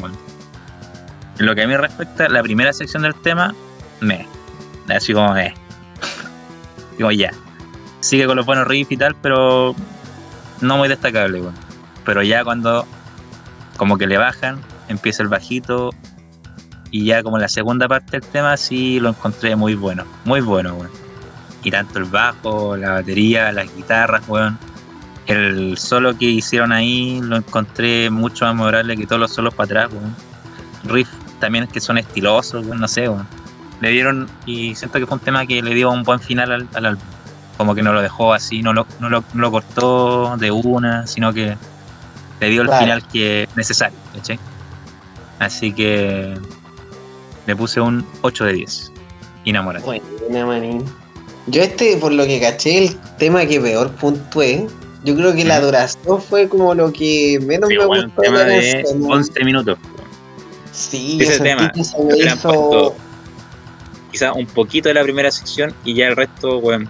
[1.39, 3.55] En lo que a mí respecta, la primera sección del tema,
[4.01, 4.27] me.
[4.89, 5.53] Así como, eh.
[6.99, 7.33] Digo, ya.
[8.01, 9.75] sigue con los buenos riffs y tal, pero
[10.61, 11.55] no muy destacable, weón.
[12.05, 12.87] Pero ya cuando
[13.77, 15.91] como que le bajan, empieza el bajito
[16.91, 20.75] y ya como la segunda parte del tema sí lo encontré muy bueno, muy bueno,
[20.75, 21.06] weón.
[21.67, 24.57] Y tanto el bajo, la batería, las guitarras, weón.
[25.27, 29.65] El solo que hicieron ahí lo encontré mucho más memorable que todos los solos para
[29.87, 30.15] atrás, weón.
[30.85, 31.09] Riff
[31.41, 33.27] también que son estilosos, weón, no sé, weón.
[33.81, 36.69] Le dieron, y siento que fue un tema que le dio un buen final al,
[36.75, 37.05] al álbum.
[37.57, 41.05] Como que no lo dejó así, no lo, no lo, no lo cortó de una,
[41.09, 41.57] sino que
[42.39, 42.85] le dio el Claro.
[42.85, 44.39] final que es necesario, ¿cachai?
[45.41, 46.39] Así que
[47.47, 48.93] le puse un 8 de 10.
[49.47, 49.85] Enamorado.
[50.47, 50.85] Manín.
[51.49, 54.67] Yo este, por lo que caché, el tema que peor puntué,
[55.05, 58.23] yo creo que la duración fue como lo que menos Pero me bueno, gustó.
[58.23, 59.09] tema de la de canción, ¿no?
[59.09, 59.79] 11 minutos.
[60.73, 62.95] Sí, ese sentí tema, que se me hizo...
[64.35, 66.89] un poquito de la primera sección y ya el resto, weón,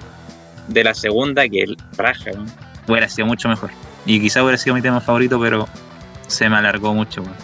[0.69, 2.51] de la segunda, que el raja, weón,
[2.89, 3.71] hubiera sido mucho mejor.
[4.07, 5.69] Y quizás hubiera sido mi tema favorito, pero
[6.29, 7.35] se me alargó mucho, weón.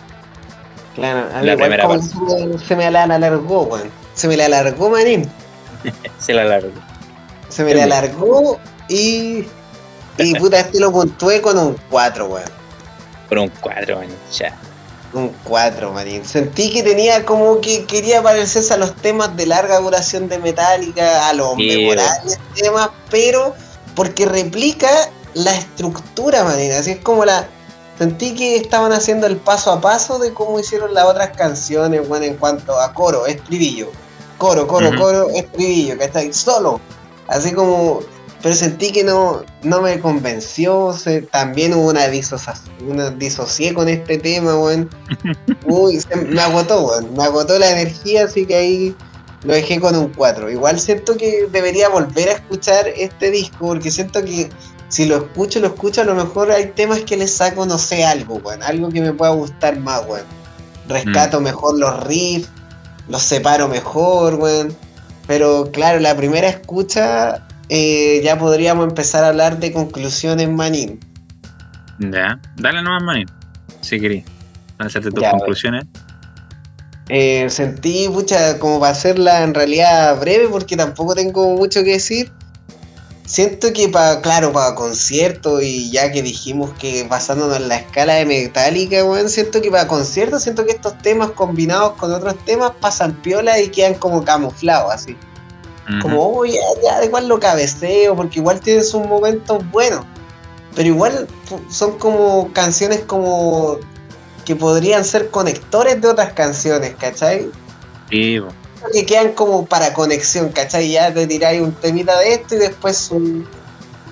[0.94, 3.90] Claro, a mí la primera que se me, se me la alargó, weón.
[4.14, 5.29] Se me la alargó, manín.
[6.18, 6.91] Se la alargó.
[7.55, 9.47] Se me la alargó y...
[10.19, 12.51] Y puta, este lo puntué con un 4, weón.
[13.29, 14.57] Por un 4, weón, ya.
[15.12, 16.25] Un 4, Marín.
[16.25, 21.29] Sentí que tenía como que quería parecerse a los temas de larga duración de Metallica,
[21.29, 23.55] a los memorables temas, pero
[23.95, 24.88] porque replica
[25.35, 26.73] la estructura, Marín.
[26.73, 27.47] Así es como la.
[27.99, 32.25] Sentí que estaban haciendo el paso a paso de cómo hicieron las otras canciones, bueno,
[32.25, 33.91] en cuanto a coro, estribillo.
[34.38, 34.99] Coro, coro, Ujú.
[34.99, 36.33] coro, estribillo, ¿cachai?
[36.33, 36.81] Solo.
[37.33, 38.01] Así como.
[38.42, 40.92] Pero sentí que no, no me convenció.
[40.95, 42.55] se- también hubo una, disocia-
[42.88, 44.90] una disocié con este tema, weón.
[45.66, 47.14] Uy, se- me agotó, weón.
[47.16, 48.97] Me agotó la energía, así que ahí
[49.45, 50.51] lo dejé con un 4.
[50.51, 54.49] Igual siento que debería volver a escuchar este disco, porque siento que
[54.88, 58.05] si lo escucho, lo escucho, a lo mejor hay temas que le saco, no sé,
[58.05, 58.62] algo, weón.
[58.64, 60.27] Algo que me pueda gustar más, weón.
[60.88, 62.49] Rescato mejor los riffs,
[63.09, 64.77] los separo mejor, weón.
[65.26, 71.00] Pero claro, la primera escucha eh, ya podríamos empezar a hablar de conclusiones, manín.
[71.98, 72.40] Ya.
[72.56, 73.26] Dale nomás, manín.
[73.80, 74.24] Si querés.
[74.78, 75.85] Hacerte tus Ya, conclusiones.
[77.08, 82.32] Eh, sentí, pucha, como para hacerla en realidad breve, porque tampoco tengo mucho que decir.
[83.33, 88.16] Siento que para, claro, para conciertos y ya que dijimos que basándonos en la escala
[88.16, 92.73] de Metallica, weón, siento que para conciertos, siento que estos temas combinados con otros temas
[92.79, 95.16] pasan piola y quedan como camuflados, así.
[96.03, 100.05] Como, oh, ya, ya, igual lo cabeceo, porque igual tienen sus momentos buenos.
[100.75, 101.27] Pero igual
[101.71, 103.79] son como canciones como
[104.45, 107.51] que podrían ser conectores de otras canciones, ¿cachai?
[108.11, 108.62] Sí, po.
[108.92, 110.90] Que quedan como para conexión, ¿cachai?
[110.90, 113.45] Ya te tiráis un temita de esto y después su,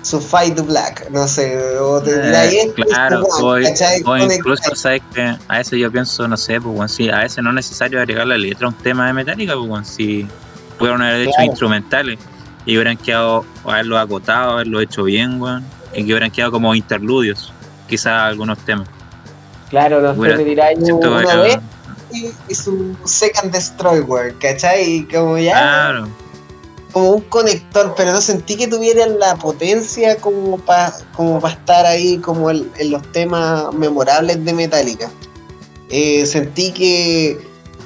[0.01, 4.75] su Fight to Black, no sé, o te tiráis Eh, esto y claro, o, incluso,
[4.75, 7.99] ¿sabes que A veces yo pienso, no sé, pues, si a veces no es necesario
[7.99, 10.27] agregar la letra a un tema de Metallica, pues, weón, si
[10.77, 11.51] pudieron haber hecho Claro.
[11.51, 12.19] instrumentales
[12.65, 17.51] y hubieran quedado, haberlo acotado, haberlo hecho bien, weón, y que hubieran quedado como interludios,
[17.87, 18.87] quizás algunos temas.
[19.69, 21.19] Claro, no sé, te tiráis uno
[22.13, 24.83] estos y, su Second Destroy World, ¿cachai?
[24.83, 25.51] Y como ya.
[25.53, 26.07] Claro,
[26.91, 31.85] como un conector, pero no sentí que tuvieran la potencia como para como pa estar
[31.85, 35.09] ahí como el- en los temas memorables de Metallica.
[35.89, 37.39] Eh, sentí que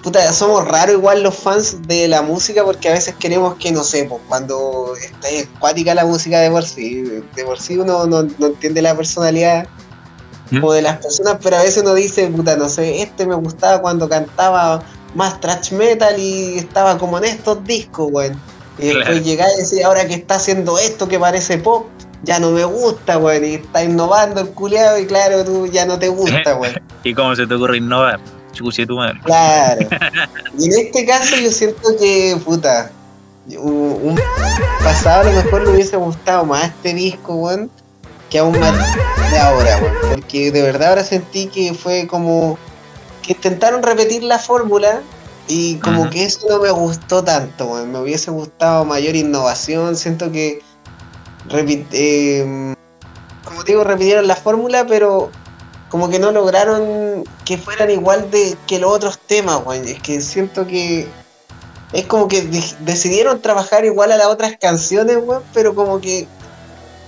[0.05, 3.83] puta, somos raros igual los fans de la música porque a veces queremos que, no
[3.83, 8.21] sé, pues, cuando está acuática la música de por sí, de por sí uno no,
[8.37, 9.67] no entiende la personalidad
[10.49, 13.81] como de las personas, pero a veces uno dice, puta, no sé, este me gustaba
[13.81, 14.83] cuando cantaba
[15.15, 18.39] más thrash metal y estaba como en estos discos, weón.
[18.77, 21.87] Y después llegar y decir, ahora que está haciendo esto que parece pop,
[22.23, 23.45] ya no me gusta, weón.
[23.45, 26.75] Y está innovando el culiado y claro, tú ya no te gusta, weón.
[27.03, 28.19] ¿y cómo se te ocurre innovar?
[28.51, 29.19] Chuche tu madre.
[29.23, 29.87] Claro.
[30.57, 32.89] Y en este caso yo siento que, puta,
[33.57, 34.19] un, un
[34.81, 37.69] pasado a lo mejor le hubiese gustado más este disco, weón,
[38.35, 38.77] que aún más
[39.31, 39.95] de ahora, weón.
[40.15, 42.57] Porque de verdad ahora sentí que fue como
[43.21, 45.01] que intentaron repetir la fórmula
[45.47, 47.93] y como que eso no me gustó tanto, weón.
[47.93, 49.95] Me hubiese gustado mayor innovación.
[49.95, 50.61] Siento que,
[51.93, 52.75] eh,
[53.45, 55.31] como digo, repitieron la fórmula, pero
[55.87, 59.87] como que no lograron que fueran igual de que los otros temas, weón.
[59.87, 61.07] Es que siento que
[61.93, 66.27] es como que de- decidieron trabajar igual a las otras canciones, weón, pero como que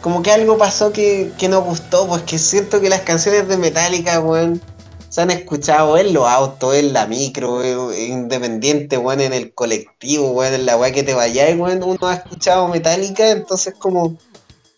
[0.07, 3.57] como que algo pasó que, que no gustó, pues que siento que las canciones de
[3.57, 4.61] Metallica, weón,
[5.09, 10.31] se han escuchado en los autos, en la micro, weón, independiente, weón, en el colectivo,
[10.31, 14.15] weón, en la weá que te vayáis, weón, uno ha escuchado Metallica, entonces como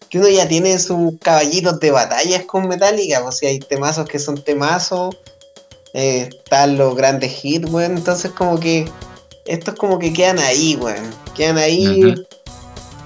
[0.10, 4.18] que uno ya tiene sus caballitos de batallas con Metallica, pues si hay temazos que
[4.18, 5.16] son temazos,
[5.94, 8.90] eh, están los grandes hits, weón, entonces como que
[9.46, 12.16] estos como que quedan ahí, weón, quedan ahí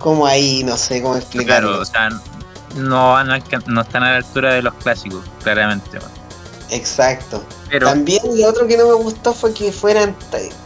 [0.03, 1.69] como ahí, no sé cómo explicarlo.
[1.69, 2.09] Claro, o sea,
[2.75, 3.27] no, van
[3.67, 5.97] no están a la altura de los clásicos, claramente.
[6.69, 7.41] Exacto.
[7.79, 10.13] También lo otro que no me gustó fue que fueran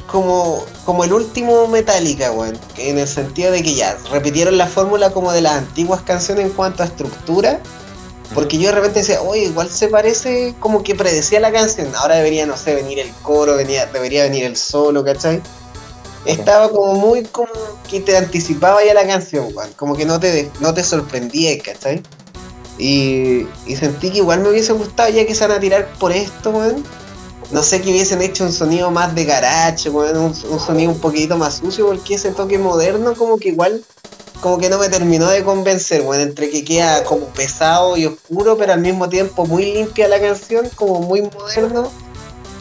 [0.08, 2.58] como, como el último Metallica, weón.
[2.78, 6.52] En el sentido de que ya repitieron la fórmula como de las antiguas canciones en
[6.52, 7.60] cuanto a estructura.
[8.34, 11.93] Porque yo de repente decía, oye, igual se parece como que predecía la canción.
[11.95, 15.41] Ahora debería, no sé, venir el coro, venía, debería venir el solo, ¿cachai?
[16.28, 17.50] Estaba como muy como
[17.90, 19.72] que te anticipaba ya la canción, weón.
[19.74, 22.04] Como que no te, no te sorprendía, ¿cachai?
[22.78, 23.48] Y,
[23.80, 26.84] sentí que igual me hubiese gustado ya que se van a tirar por esto, weón.
[27.52, 31.38] No sé que hubiesen hecho un sonido más de garacho, weón, un, sonido un poquito
[31.38, 33.86] más sucio, porque ese toque moderno como que igual,
[34.42, 38.58] como que no me terminó de convencer, weón, entre que queda como pesado y oscuro,
[38.58, 41.90] pero al mismo tiempo muy limpia la canción, como muy moderno,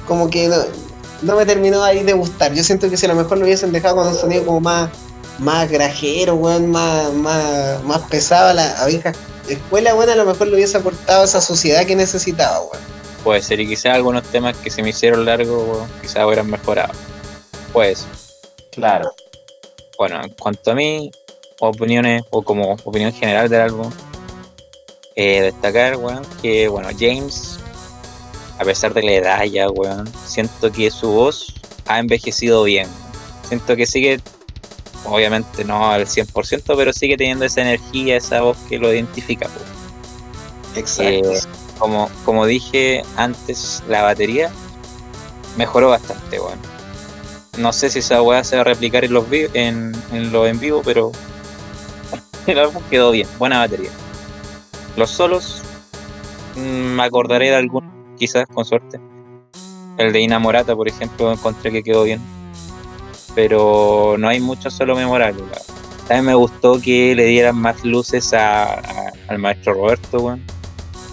[0.07, 0.57] como que no,
[1.23, 2.53] me terminó ahí de gustar.
[2.53, 4.91] Yo siento que si a lo mejor lo hubiesen dejado con un sonido como más,
[5.39, 9.13] más grajero, weón, más, más, más pesado, la abeja
[9.49, 12.83] escuela buena a lo mejor le hubiese aportado esa sociedad que necesitaba, weón.
[13.25, 16.93] Puede ser, y quizás algunos temas que se me hicieron largos, quizás hubieran mejorado.
[17.73, 18.07] Pues.
[18.71, 19.13] Claro.
[19.99, 21.11] Bueno, en cuanto a mí,
[21.61, 23.91] opiniones, o como opinión general del álbum,
[25.17, 27.56] eh, destacar, weón, que, bueno, James,
[28.59, 31.55] a pesar de la edad ya, weón, siento que su voz
[31.87, 32.89] ha envejecido bien.
[33.49, 34.21] Siento que sigue
[35.09, 39.49] obviamente no al 100%, pero sigue teniendo esa energía, esa voz que lo identifica.
[40.75, 41.33] Exacto.
[41.33, 41.41] Eh,
[41.79, 44.51] como, como dije antes, la batería
[45.57, 46.61] mejoró bastante, bueno.
[47.59, 50.61] No sé si esa weá se va a replicar en los en, en los en
[50.61, 51.13] vivo, pero
[52.47, 53.91] el álbum quedó bien, buena batería.
[54.97, 55.63] Los solos,
[56.57, 59.01] mm, me acordaré de algunos, quizás con suerte.
[59.99, 62.21] El de Inamorata, por ejemplo, encontré que quedó bien
[63.37, 65.45] pero no hay mucho solo memorable.
[66.09, 70.43] También me gustó que le dieran más luces al maestro Roberto, weón.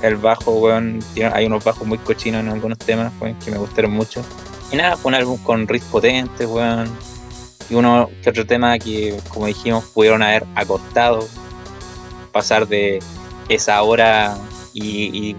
[0.01, 0.99] El bajo, weón,
[1.33, 4.23] hay unos bajos muy cochinos en algunos temas, weón, que me gustaron mucho.
[4.71, 6.89] Y nada, fue un álbum con riffs potentes, weón.
[7.69, 11.27] Y uno que otro tema que, como dijimos, pudieron haber acortado.
[12.31, 12.99] Pasar de
[13.49, 14.37] esa hora
[14.73, 15.35] y,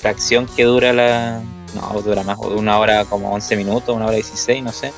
[0.00, 1.42] fracción que dura la.
[1.74, 4.92] No, dura más, una hora como 11 minutos, una hora 16, no sé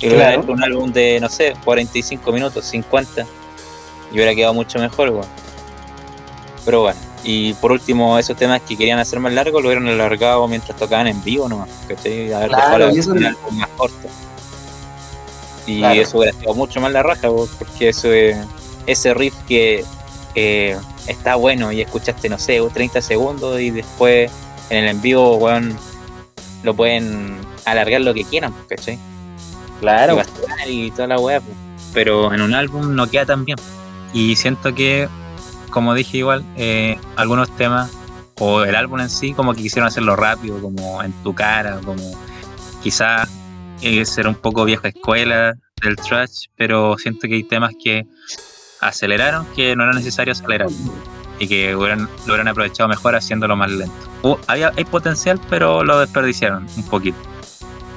[0.00, 0.42] y claro.
[0.48, 3.26] un álbum de, no sé, 45 minutos, 50.
[4.10, 5.26] Y hubiera quedado mucho mejor, weón.
[6.64, 6.98] Pero bueno.
[7.22, 11.06] Y por último, esos temas que querían hacer más largos lo hubieran alargado mientras tocaban
[11.06, 11.68] en vivo nomás.
[11.86, 12.28] ¿cachai?
[12.28, 14.08] Claro, y un álbum más corto.
[15.66, 18.38] Y eso hubiera quedado mucho más la raja, porque eso es,
[18.86, 19.84] ese riff que
[20.34, 20.78] eh,
[21.10, 24.30] está bueno y escuchaste, no sé, 30 segundos y después
[24.70, 25.76] en el en vivo, weón,
[26.62, 28.98] lo pueden alargar lo que quieran, ¿cachai?
[29.80, 30.20] Claro.
[30.66, 31.42] Y, toda la web,
[31.94, 33.58] pero en un álbum no queda tan bien.
[34.12, 35.08] Y siento que,
[35.70, 37.90] como dije igual, eh, algunos temas
[38.38, 42.02] o el álbum en sí, como que quisieron hacerlo rápido, como en tu cara, como
[42.82, 43.28] quizás
[43.82, 48.06] eh, ser un poco vieja escuela del trash, pero siento que hay temas que
[48.80, 50.68] aceleraron que no era necesario acelerar
[51.38, 53.94] y que hubieran, lo hubieran aprovechado mejor haciéndolo más lento.
[54.22, 57.18] Uh, había, hay potencial, pero lo desperdiciaron un poquito.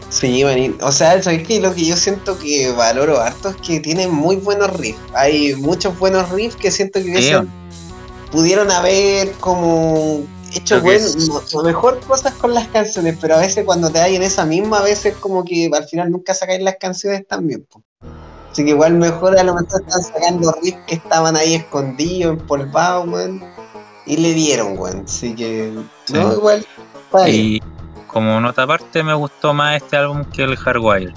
[0.09, 1.59] Sí, o sea, ¿sabes qué?
[1.59, 4.99] Lo que yo siento que valoro harto es que tiene muy buenos riffs.
[5.15, 7.43] Hay muchos buenos riffs que siento que
[8.31, 11.07] pudieron haber como hecho bueno,
[11.63, 14.83] mejor cosas con las canciones, pero a veces cuando te hay en esa misma, a
[14.83, 17.65] veces como que al final nunca sacáis las canciones también.
[18.53, 23.07] Así que igual mejor a lo mejor están sacando riffs que estaban ahí escondidos, empolvados,
[23.07, 23.43] weón.
[24.05, 25.05] Y le dieron, weón.
[25.07, 25.73] Así que,
[26.13, 26.63] no, igual.
[27.25, 27.59] Y,
[28.05, 31.15] como nota aparte, me gustó más este álbum que el Hardwire,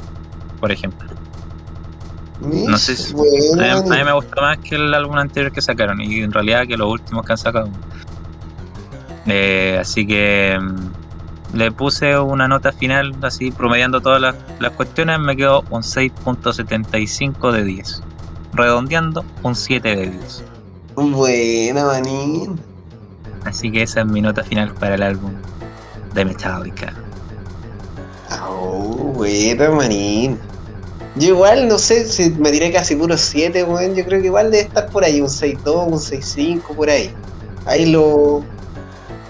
[0.61, 1.11] por ejemplo.
[2.41, 3.13] No sé si.
[3.13, 6.79] A, mí, me gustó más que el álbum anterior que sacaron y en realidad que
[6.79, 7.69] los últimos que han sacado.
[9.27, 11.06] Eh, así que mm,
[11.57, 17.53] le puse una nota final, así promediando todas las, las cuestiones, me quedó un 6.75
[17.53, 18.03] de 10.
[18.53, 20.45] Redondeando, un 7 de 10.
[20.95, 22.61] Buena, manín.
[23.45, 25.33] Así que esa es mi nota final para el álbum
[26.15, 26.93] de Metallica.
[28.49, 30.39] Oh, bueno, manín.
[31.17, 33.95] Yo igual, no sé si me diré casi puro 7, weón.
[33.95, 37.11] Yo creo que igual debe estar por ahí, un 6-2, un 6-5, por ahí.
[37.65, 38.45] Ahí lo,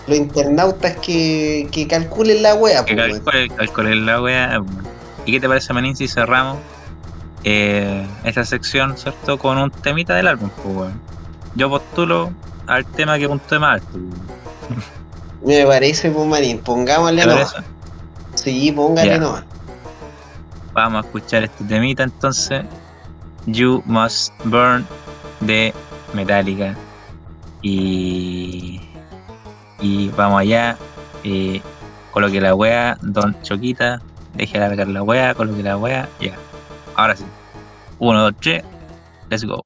[0.07, 4.61] los internautas que, que calculen la wea, Que pues, calculen, la wea.
[5.24, 6.59] ¿Y qué te parece, Manín, si cerramos
[7.44, 9.38] eh, esta sección, ¿cierto?
[9.38, 11.00] Con un temita del álbum, pues, weón.
[11.54, 12.30] yo postulo
[12.66, 13.98] al tema que puntué más alto.
[15.44, 17.22] Me parece, pues Marín, pongámosle.
[18.34, 19.18] Sí, póngale Ya.
[19.18, 19.44] nomás.
[20.72, 22.64] Vamos a escuchar este temita entonces.
[23.46, 24.86] You Must Burn
[25.40, 25.72] de
[26.12, 26.74] Metallica.
[27.62, 28.80] Y.
[29.81, 30.77] Y vamos allá.
[31.24, 31.61] Eh,
[32.12, 34.01] coloque la wea, Don Choquita.
[34.35, 36.09] Deje alargar la wea, coloque la wea.
[36.20, 36.35] Ya.
[36.95, 37.24] Ahora sí.
[37.99, 38.62] Uno, dos, tres.
[39.29, 39.64] Let's go.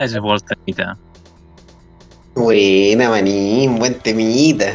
[0.00, 0.96] Ese fue el temita.
[2.34, 4.74] Buena, manín, buen temita.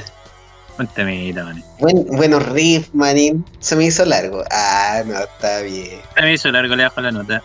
[0.76, 1.64] Buen temita, manín.
[1.80, 3.44] Buen, buenos riffs, manín.
[3.60, 4.44] Se me hizo largo.
[4.52, 6.00] Ah, no, está bien.
[6.16, 7.44] Se me hizo largo, le bajo la nota.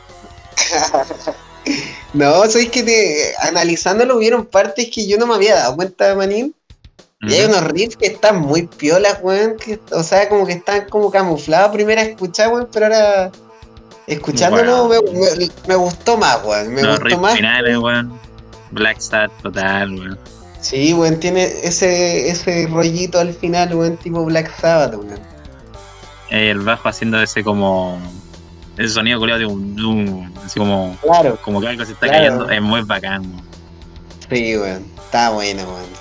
[2.12, 6.54] no, sabes que te, analizándolo hubieron partes que yo no me había dado cuenta, manín.
[7.22, 9.56] Y hay unos riffs que están muy piolas, weón.
[9.56, 13.32] Que, o sea, como que están como camuflados primero a escuchar, weón, pero ahora
[14.14, 16.74] escuchándolo me, me, me, gustó más, weón.
[16.74, 17.34] Me Los gustó más.
[17.36, 18.12] finales, weón.
[18.70, 20.18] Black Star total, weón.
[20.60, 25.18] Sí, weón, tiene ese, ese rollito al final, weón, tipo Black Sabbath, weón.
[26.30, 27.98] El bajo haciendo ese como.
[28.76, 30.96] Ese sonido culiado de un, un- Así como.
[31.02, 31.38] Claro.
[31.42, 32.18] Como que algo se está Claro.
[32.24, 32.50] cayendo.
[32.50, 33.42] Es muy bacán, weón.
[34.30, 34.84] Sí, weón.
[35.04, 35.99] Está bueno, weón.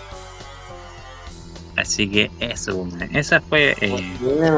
[1.80, 2.88] Así que eso.
[3.14, 4.04] Esa fue eh,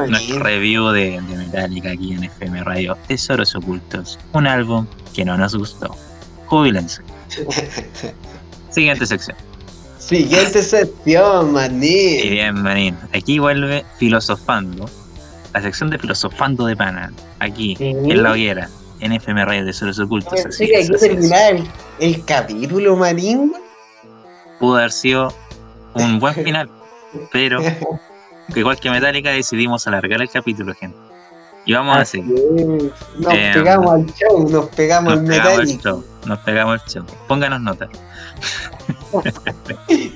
[0.08, 2.96] nuestro review de, de Metallica aquí en FM Radio.
[3.06, 4.18] Tesoros Ocultos.
[4.32, 5.94] Un álbum que no nos gustó.
[6.46, 7.02] Júbilense.
[8.70, 9.36] Siguiente sección.
[9.98, 12.30] Siguiente sección, Y manín.
[12.30, 12.96] bien, manín.
[13.14, 14.90] Aquí vuelve Filosofando.
[15.54, 17.12] La sección de Filosofando de Pana.
[17.38, 17.84] Aquí, Sí.
[17.88, 18.68] en la hoguera.
[19.00, 20.44] En FM Radio Tesoros Ocultos.
[20.46, 21.64] Así que terminaba el,
[22.00, 23.52] el capítulo, manín.
[24.58, 25.32] Pudo haber sido
[25.94, 26.68] un buen final.
[27.32, 27.60] Pero,
[28.54, 30.96] igual que Metallica, decidimos alargar el capítulo, gente.
[31.64, 32.34] Y vamos a Así seguir.
[32.36, 33.20] es.
[33.20, 35.82] Nos Eh, pegamos al show, nos pegamos Nos al Metallica.
[35.90, 36.04] show.
[36.26, 37.04] Nos pegamos el show.
[37.28, 37.88] Pónganos nota.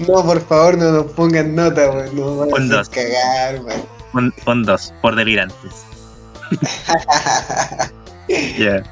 [0.09, 2.16] No, por favor, no nos pongan nota, weón.
[2.16, 2.88] Nos van a dos.
[2.88, 3.61] cagar.
[4.14, 5.84] Un, un dos, por delirantes.
[8.59, 8.82] Ya.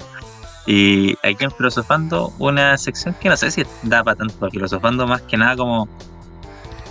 [0.67, 5.23] Y aquí en Filosofando, una sección que no sé si da para tanto filosofando, más
[5.23, 5.89] que nada como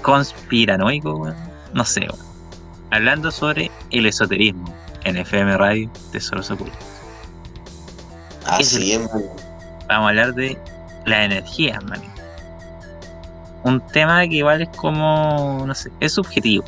[0.04, 1.36] conspiranoico, weón.
[1.74, 2.34] No sé, weón.
[2.91, 4.72] Hablando sobre el esoterismo
[5.04, 6.78] en FM Radio Tesoros Ocultos.
[8.45, 9.24] Así es, man.
[9.88, 10.58] Vamos a hablar de
[11.06, 12.01] la energía, man.
[13.64, 16.66] Un tema que igual es como, no sé, es subjetivo.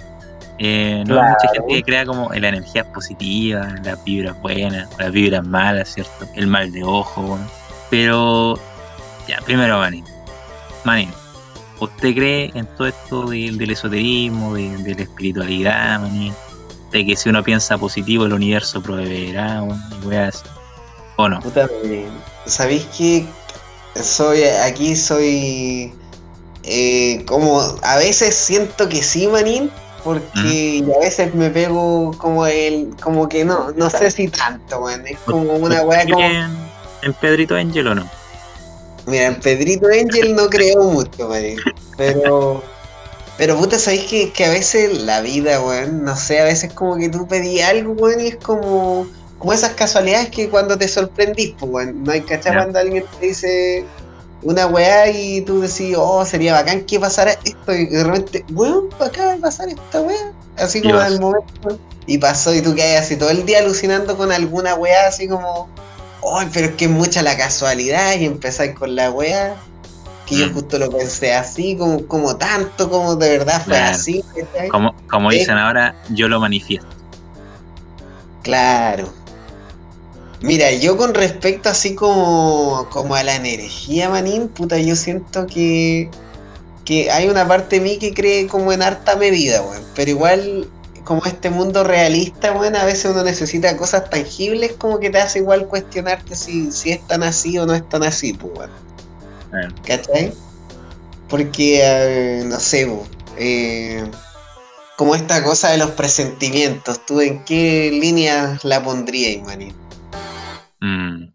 [0.58, 5.12] Eh, no hay mucha gente que crea como la energía positiva, las vibras buenas, las
[5.12, 6.26] vibras malas, ¿cierto?
[6.36, 7.38] El mal de ojo.
[7.90, 8.58] Pero,
[9.28, 10.06] ya, primero, Manin.
[10.86, 11.12] Manin,
[11.80, 16.34] ¿usted cree en todo esto de- del esoterismo, de, de la espiritualidad, Manin?
[16.92, 19.62] De que si uno piensa positivo, el universo proveerá?
[21.18, 21.40] ¿O no?
[21.40, 22.08] Puta, eh,
[22.46, 23.26] ¿sabéis que
[24.02, 25.94] soy aquí soy
[26.64, 29.72] eh, como a veces siento que sí, manín,
[30.04, 34.82] porque y a veces me pego como el como que no, no sé si tanto,
[34.82, 36.52] man, es como una weá ¿Usted como en,
[37.04, 38.10] en Pedrito Angel o no?
[39.08, 41.60] Mira, en Pedrito Angel no creo mucho, manín,
[41.98, 42.64] pero
[43.38, 46.96] pero puta, ¿sabéis que, que a veces la vida, weón, no sé, a veces como
[46.96, 51.54] que tú pedí algo, weón, y es como como esas casualidades que cuando te sorprendís,
[51.60, 53.86] pues, weón, no hay cachar cuando alguien te dice
[54.44, 58.90] una weá y tú decís, oh, sería bacán que pasara esto, y de repente, weón,
[59.00, 61.06] acaba de pasar esta weá, así como pasó.
[61.06, 65.08] al momento, y pasó, y tú quedas así todo el día alucinando con alguna weá,
[65.08, 65.68] así como,
[66.38, 69.56] ay, pero es que es mucha la casualidad, y empezáis con la weá,
[70.26, 70.54] que yo Mm.
[70.54, 73.96] justo lo pensé así, como, como tanto, como de verdad fue Claro.
[73.96, 74.24] así.
[74.72, 75.40] Como, como Sí.
[75.40, 76.88] dicen ahora, yo lo manifiesto.
[78.44, 79.14] Claro.
[80.42, 86.10] Mira, yo con respecto así como, como a la energía, manín, puta, yo siento que,
[86.84, 89.84] que hay una parte de mí que cree como en harta medida, weón.
[89.96, 90.68] Pero igual,
[91.06, 95.40] como este mundo realista, weón, a veces uno necesita cosas tangibles como que te hace
[95.40, 98.72] igual cuestionarte si, si es tan así o no es tan así, pues, weón.
[99.52, 99.76] Claro.
[99.86, 100.34] ¿Cachai?
[101.30, 102.92] Porque, eh, no sé,
[103.38, 104.04] eh,
[104.98, 109.74] como esta cosa de los presentimientos, ¿tú en qué línea la pondrías, manín?
[110.82, 111.26] Mm.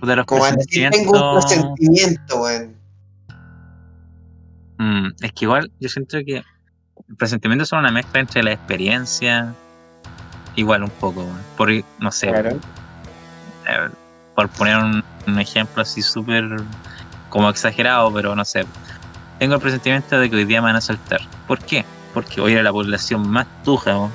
[0.00, 1.44] Puta, los Como decir, tengo un presentimientos.
[1.46, 2.80] presentimiento, weón.
[4.78, 6.42] Mm, es que igual yo siento que
[7.10, 9.52] el presentimiento son una mezcla entre la experiencia,
[10.56, 12.50] igual un poco, porque no sé, Claro.
[13.68, 13.88] eh,
[14.34, 16.44] por poner un, un ejemplo así súper
[17.28, 18.64] como exagerado, pero no sé.
[19.38, 21.20] Tengo el presentimiento de que hoy día me van a soltar.
[21.46, 21.84] ¿Por qué?
[22.14, 24.08] Porque hoy era la población más tuja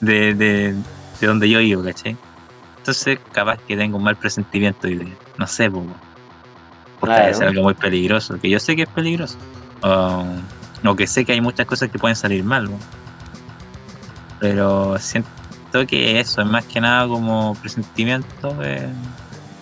[0.00, 0.74] de, de,
[1.20, 2.16] de donde yo vivo, ¿cachai?
[2.78, 5.14] Entonces, capaz que tengo un mal presentimiento hoy día.
[5.38, 5.94] No sé, weón.
[7.00, 7.30] Porque Claro.
[7.30, 9.36] es algo muy peligroso, que yo sé que es peligroso.
[9.82, 10.24] O,
[10.84, 12.68] o que sé que hay muchas cosas que pueden salir mal.
[14.40, 15.28] Pero siento
[15.88, 18.86] que eso es más que nada como presentimiento, eh,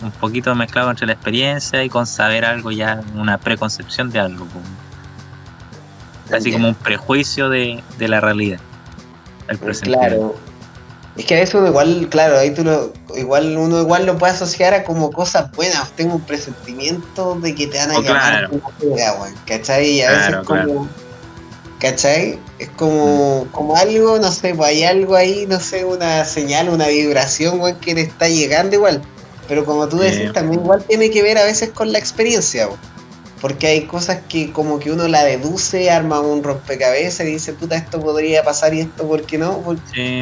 [0.03, 4.47] un poquito mezclado entre la experiencia y con saber algo ya, una preconcepción de algo.
[4.47, 4.83] como-
[6.37, 8.59] Así como un prejuicio de, de la realidad.
[9.49, 10.09] El presentimiento.
[10.09, 10.35] Claro.
[11.15, 14.73] Es que a uno igual, claro, ahí tú lo, igual uno igual lo puede asociar
[14.73, 15.91] a como cosas buenas.
[15.93, 18.49] Tengo un presentimiento de que te van a Oh, llamar claro.
[18.53, 19.15] una pega,
[19.47, 19.91] ¿cachai?
[19.91, 20.89] Y a veces Claro, como,
[21.83, 22.39] ¿cachai?
[22.61, 26.87] Es como, como algo, no sé, pues hay algo ahí, no sé, una señal, una
[26.87, 29.03] vibración, weón, que te está llegando igual.
[29.49, 32.79] Pero como tú decís, también igual tiene que ver a veces con la experiencia, weón.
[33.41, 37.75] Porque hay cosas que como que uno la deduce, arma un rompecabezas y dice, puta,
[37.75, 39.59] esto podría pasar y esto, ¿por qué no?
[39.59, 39.79] Por-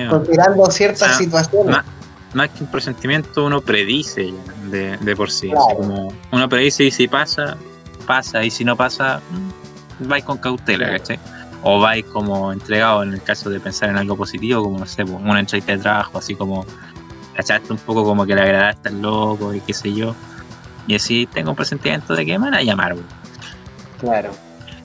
[0.08, 1.76] considerando ciertas situaciones.
[1.76, 1.84] más,
[2.32, 5.50] más que un presentimiento, uno predice ya, de, de por sí.
[5.50, 5.76] Claro.
[5.76, 7.58] como uno predice y si pasa,
[8.06, 8.42] pasa.
[8.42, 10.88] Y si no pasa, mm, vais con cautela.
[10.92, 11.18] ¿cachai?
[11.62, 15.04] O vais como entregado en el caso de pensar en algo positivo, como no sé,
[15.04, 16.64] pues, una entrevista de trabajo, así como
[17.34, 20.14] cachaste un poco como que le agradaste al loco y qué sé yo.
[20.86, 23.06] Y así tengo un presentimiento de que me van a llamar, güey.
[24.00, 24.30] Claro.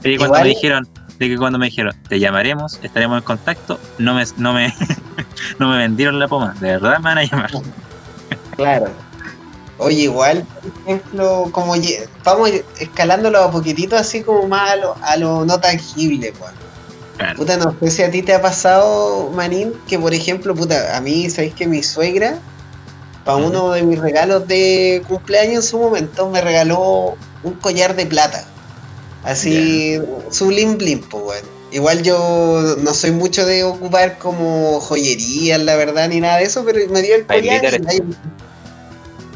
[0.03, 3.79] Y cuando Igual- me dijeron, de que cuando me dijeron, te llamaremos, estaremos en contacto,
[3.97, 4.73] no me, no me,
[5.59, 7.51] no me vendieron la poma, de verdad me van a llamar.
[8.55, 8.87] Claro.
[9.77, 11.73] Oye, igual, por ejemplo, como
[12.23, 12.49] vamos
[12.79, 16.64] escalándolo a poquitito así como más a lo, a lo no tangible, weón.
[17.17, 17.37] Claro.
[17.37, 21.01] Puta, no sé si a ti te ha pasado, Manín, que por ejemplo, puta, a
[21.01, 22.37] mí, ¿sabéis que mi suegra,
[23.23, 28.05] para uno de mis regalos de cumpleaños en su momento, me regaló un collar de
[28.05, 28.45] plata?
[29.23, 29.99] Así,
[30.29, 31.55] su blim blim, pues, weón.
[31.71, 36.63] Igual yo no soy mucho de ocupar como joyerías, la verdad, ni nada de eso,
[36.63, 37.81] pero me dio el collar.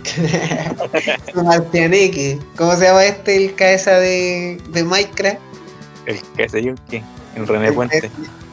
[1.34, 3.36] ¿Cómo se llama este?
[3.36, 5.40] El cabeza de, de Minecraft.
[6.06, 7.04] El que se yunque,
[7.36, 8.12] el René Puente.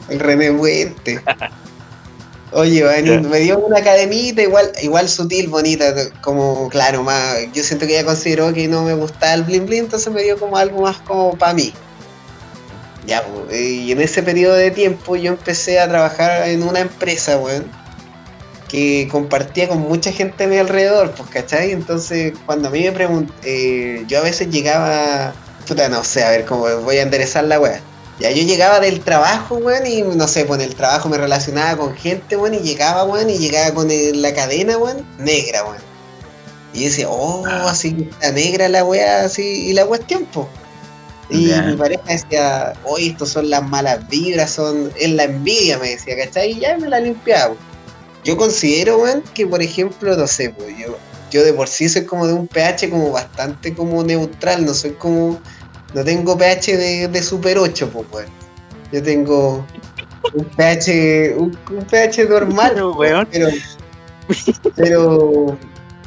[0.09, 1.21] El René Puente.
[2.51, 2.83] Oye,
[3.21, 7.39] me dio una cadenita igual, igual sutil, bonita, como claro, más.
[7.53, 10.39] Yo siento que ella consideró que no me gustaba el bling bling, entonces me dio
[10.39, 11.73] como algo más como para mí.
[13.05, 17.65] Ya, y en ese periodo de tiempo yo empecé a trabajar en una empresa, weón,
[18.67, 21.71] que compartía con mucha gente a mi alrededor, pues, ¿cachai?
[21.71, 25.33] Entonces, cuando a mí me pregunté, yo a veces llegaba,
[25.67, 27.81] puta, no sé, a ver cómo voy a enderezar la weá.
[28.19, 31.77] Ya yo llegaba del trabajo, weón, y no sé, pues en el trabajo me relacionaba
[31.77, 35.77] con gente, weón, y llegaba, weón, y llegaba con el- la cadena, weón, negra, weón.
[36.73, 37.69] Y decía, oh, Ah.
[37.69, 40.47] así que está negra la weá, así, y la cuestión, pues.
[41.29, 45.89] Y mi pareja decía, oye, estos son las malas vibras, son, es la envidia, me
[45.89, 46.51] decía, ¿cachai?
[46.53, 47.47] Y ya me la limpiaba.
[47.47, 47.57] weón.
[48.23, 50.97] Yo considero, weón, que por ejemplo, no sé, pues yo,
[51.29, 54.91] yo de por sí soy como de un pH como bastante como neutral, no soy
[54.91, 55.39] como,
[55.93, 58.29] no tengo pH de, de super 8, pues, weón.
[58.91, 59.65] Yo tengo
[60.33, 63.27] un pH, un, un pH normal, Pero, weón.
[63.31, 63.49] pero,
[64.75, 65.57] pero,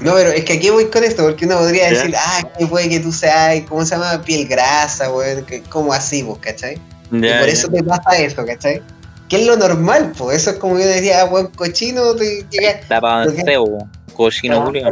[0.01, 1.99] no, pero es que aquí voy con esto, porque uno podría Ya.
[1.99, 4.23] decir, ah, que puede que tú seas, ¿cómo se llama?
[4.23, 6.75] Piel grasa, weón, como así, vos, ¿cachai?
[7.07, 7.45] y por ya.
[7.47, 8.81] eso te pasa eso, ¿cachai?
[9.29, 12.77] Que es lo normal, pues, eso es como yo decía, ah, weón, cochino, te llegas,
[12.87, 14.91] que- cebo, cochino culiao.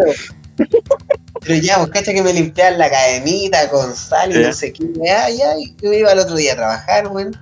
[1.48, 4.84] Pero ya, pues, cacha que me limpiaban la cadenita con sal y no sé qué,
[5.02, 7.34] ya, ya, y me iba al otro día a trabajar, weón.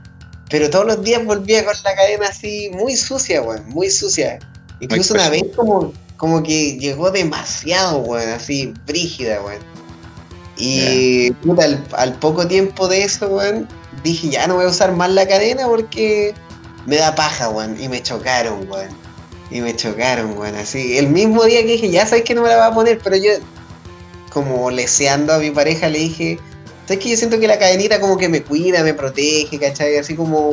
[0.48, 4.38] Pero todos los días volvía con la cadena así, muy sucia, weón, muy sucia.
[4.78, 9.58] Incluso Muy una vez como, como que llegó demasiado, weón, así, brígida, weón.
[10.56, 13.66] Y puta, al, al poco tiempo de eso, weón,
[14.04, 16.32] dije, ya no voy a usar más la cadena porque
[16.86, 17.76] me da paja, weón.
[17.82, 18.90] Y me chocaron, weón.
[19.50, 20.54] Y me chocaron, weón.
[20.54, 23.00] Así, el mismo día que dije, ya sabes que no me la voy a poner,
[23.02, 23.32] pero yo,
[24.36, 26.38] como leseando a mi pareja, le dije,
[26.86, 29.96] ¿sabes que yo siento que la cadenita como que me cuida, me protege, ¿cachai?
[29.96, 30.52] Así como...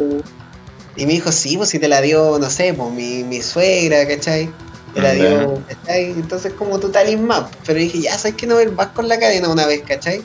[0.95, 4.07] Y me dijo, sí, pues si te la dio, no sé, pues mi, mi suegra,
[4.07, 4.49] ¿cachai?
[4.93, 6.11] Te la dio, ¿cachai?
[6.11, 7.47] Entonces como tu talismán.
[7.65, 10.21] Pero dije, ya sabes que no más con la cadena una vez, ¿cachai?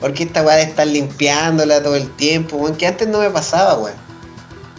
[0.00, 3.74] Porque esta weá de estar limpiándola todo el tiempo, weón, que antes no me pasaba,
[3.78, 3.96] weón.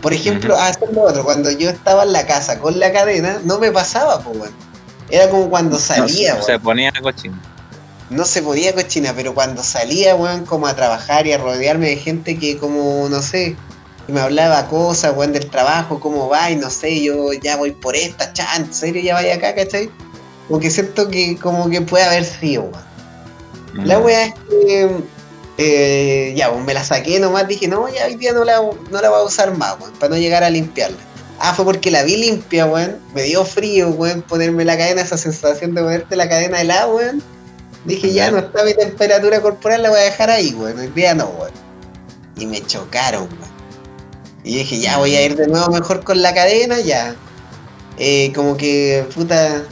[0.02, 2.92] Por ejemplo, ah, eso es lo otro, cuando yo estaba en la casa con la
[2.92, 4.54] cadena, no me pasaba, pues, weón.
[5.12, 6.48] Era como cuando salía, No, weón.
[6.48, 7.53] se ponía cochino.
[8.14, 11.98] No se podía cochina, pero cuando salía, weón, como a trabajar y a rodearme de
[11.98, 13.56] gente que como, no sé,
[14.08, 17.96] me hablaba cosas, weón, del trabajo, cómo va, y no sé, yo ya voy por
[17.96, 19.90] esta, chan, en serio, ya vaya acá, ¿cachai?
[20.48, 22.94] Como que siento que como que puede haber sido, weón.
[23.88, 24.04] La Mm.
[24.06, 24.90] weá es que
[25.58, 28.58] eh, ya, me la saqué nomás, dije, no, ya hoy día no la,
[28.92, 30.98] no la voy a usar más, weón, para no llegar a limpiarla.
[31.40, 32.98] Ah, fue porque la vi limpia, weón.
[33.14, 37.24] Me dio frío, weón, ponerme la cadena, esa sensación de ponerte la cadena helada, weón.
[37.86, 40.80] Dije, ya no está mi temperatura corporal, la voy a dejar ahí, weón.
[40.80, 41.52] Hoy día no, weón.
[42.38, 43.54] Y me chocaron, weón.
[44.44, 47.16] Y dije, ya voy a ir de nuevo mejor con la cadena, ya.
[47.98, 49.64] Eh, como que, puta,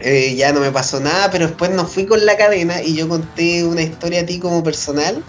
[0.00, 3.08] eh, ya no me pasó nada, pero después no fui con la cadena y yo
[3.08, 5.22] conté una historia a ti como personal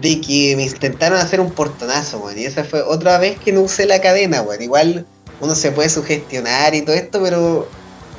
[0.00, 2.38] de que me intentaron hacer un portonazo, weón.
[2.38, 4.60] Y esa fue otra vez que no usé la cadena, weón.
[4.60, 5.06] Igual
[5.40, 7.66] uno se puede sugestionar y todo esto, pero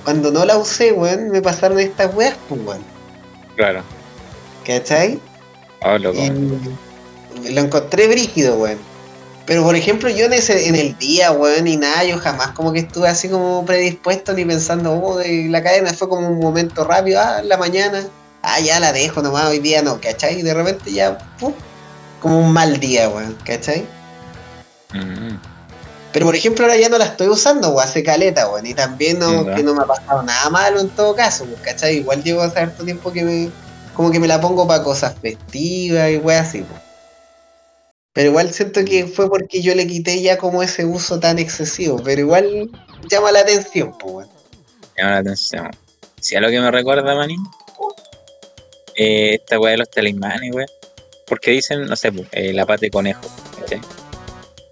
[0.04, 2.82] cuando no la usé, weón, me pasaron estas weas, pues, weón.
[3.56, 3.84] Claro.
[4.66, 5.20] ¿Cachai?
[5.82, 6.20] Oh, loco.
[6.20, 8.78] Y lo encontré brígido, weón.
[9.46, 12.72] Pero por ejemplo, yo en, ese, en el día, weón, y nada, yo jamás como
[12.72, 16.86] que estuve así como predispuesto ni pensando, oh, de la cadena fue como un momento
[16.86, 18.08] rápido, ah, en la mañana,
[18.42, 20.40] ah, ya la dejo nomás, hoy día no, ¿cachai?
[20.40, 21.54] Y de repente ya, pum,
[22.22, 23.86] como un mal día, weón, ¿cachai?
[24.94, 25.53] Mm.
[26.14, 29.18] Pero por ejemplo, ahora ya no la estoy usando, weón, hace caleta, weón, y también
[29.18, 31.98] no, que no me ha pasado nada malo en todo caso, weón, ¿cachai?
[31.98, 33.50] Igual llevo hace harto tiempo que me,
[33.96, 36.84] como que me la pongo para cosas festivas y weón así, weón.
[38.14, 42.00] Pero igual siento que fue porque yo le quité ya como ese uso tan excesivo,
[42.04, 42.70] pero igual
[43.10, 44.30] llama la atención, pues, weón.
[44.96, 45.72] llama la atención.
[46.22, 47.44] Si a lo que me recuerda, manín,
[48.96, 50.68] eh, esta weá de los talismanes, weá.
[51.26, 53.22] Porque dicen, no sé, pues, eh, la pata de conejo,
[53.60, 53.82] ¿cachai?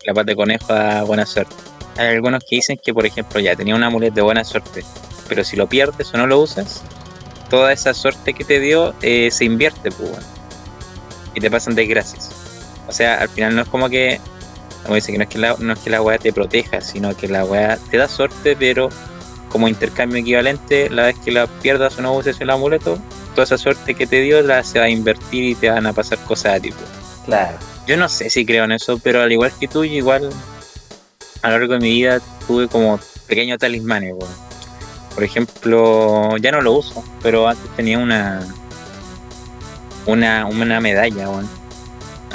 [0.06, 1.56] La pata de conejo da buena suerte.
[1.98, 4.84] Hay algunos que dicen que, por ejemplo, ya tenía un amuleto de buena suerte,
[5.28, 6.82] pero si lo pierdes o no lo usas,
[7.50, 10.24] toda esa suerte que te dio eh, se invierte, pues, weón.
[11.36, 12.30] Y te pasan desgracias.
[12.88, 14.20] O sea, al final no es como que,
[14.84, 17.16] como dice, que no es que la, no es que la weá te proteja, sino
[17.16, 18.90] que la weá te da suerte, pero
[19.50, 22.98] como intercambio equivalente, la vez que la pierdas o no uses el amuleto,
[23.36, 25.94] toda esa suerte que te dio la se va a invertir y te van a
[25.94, 26.72] pasar cosas a ti.
[26.72, 26.90] pues.
[27.26, 27.71] Claro.
[27.88, 30.30] Yo no sé si creo en eso, pero al igual que tú, igual
[31.42, 34.14] a lo largo de mi vida tuve como pequeños talismanes.
[35.14, 38.46] Por ejemplo, ya no lo uso, pero antes tenía una
[40.06, 41.50] una, una medalla, weón.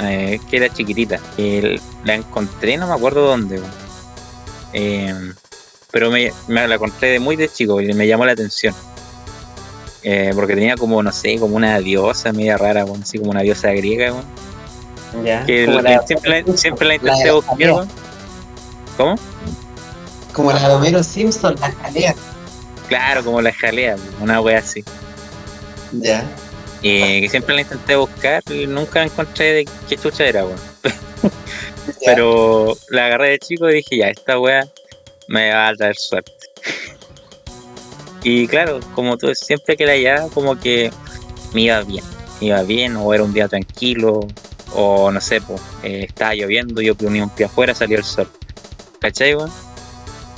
[0.01, 1.19] eh, que era chiquitita.
[2.03, 3.59] La encontré, no me acuerdo dónde.
[4.73, 5.13] Eh,
[5.91, 8.73] pero me, la encontré de muy de chico y me llamó la atención.
[10.03, 13.71] Eh, porque tenía como, no sé, como una diosa media rara, así como una diosa
[13.71, 14.13] griega.
[15.23, 15.45] Ya.
[15.45, 17.87] Que como, el- la, siempre, la, siempre la intenté buscar.
[18.97, 19.15] ¿Cómo?
[20.33, 22.13] como la de Homero Simpson, la jalea.
[22.87, 24.83] Claro, como la jalea, una wea así.
[25.93, 26.23] Ya.
[26.83, 30.59] Eh, que siempre la intenté buscar y nunca encontré de qué chucha era, weón.
[32.05, 34.67] Pero la agarré de chico y dije, ya, esta wea
[35.27, 36.31] me va a traer suerte.
[38.23, 40.91] Y claro, como tú siempre que la hallaba, como que
[41.53, 42.03] me iba bien.
[42.39, 44.19] Me iba bien, o era un día tranquilo,
[44.73, 48.29] o no sé, pues, eh, estaba lloviendo, yo ponía un pie afuera, salía el sol.
[48.99, 49.51] ¿Cachai, weón?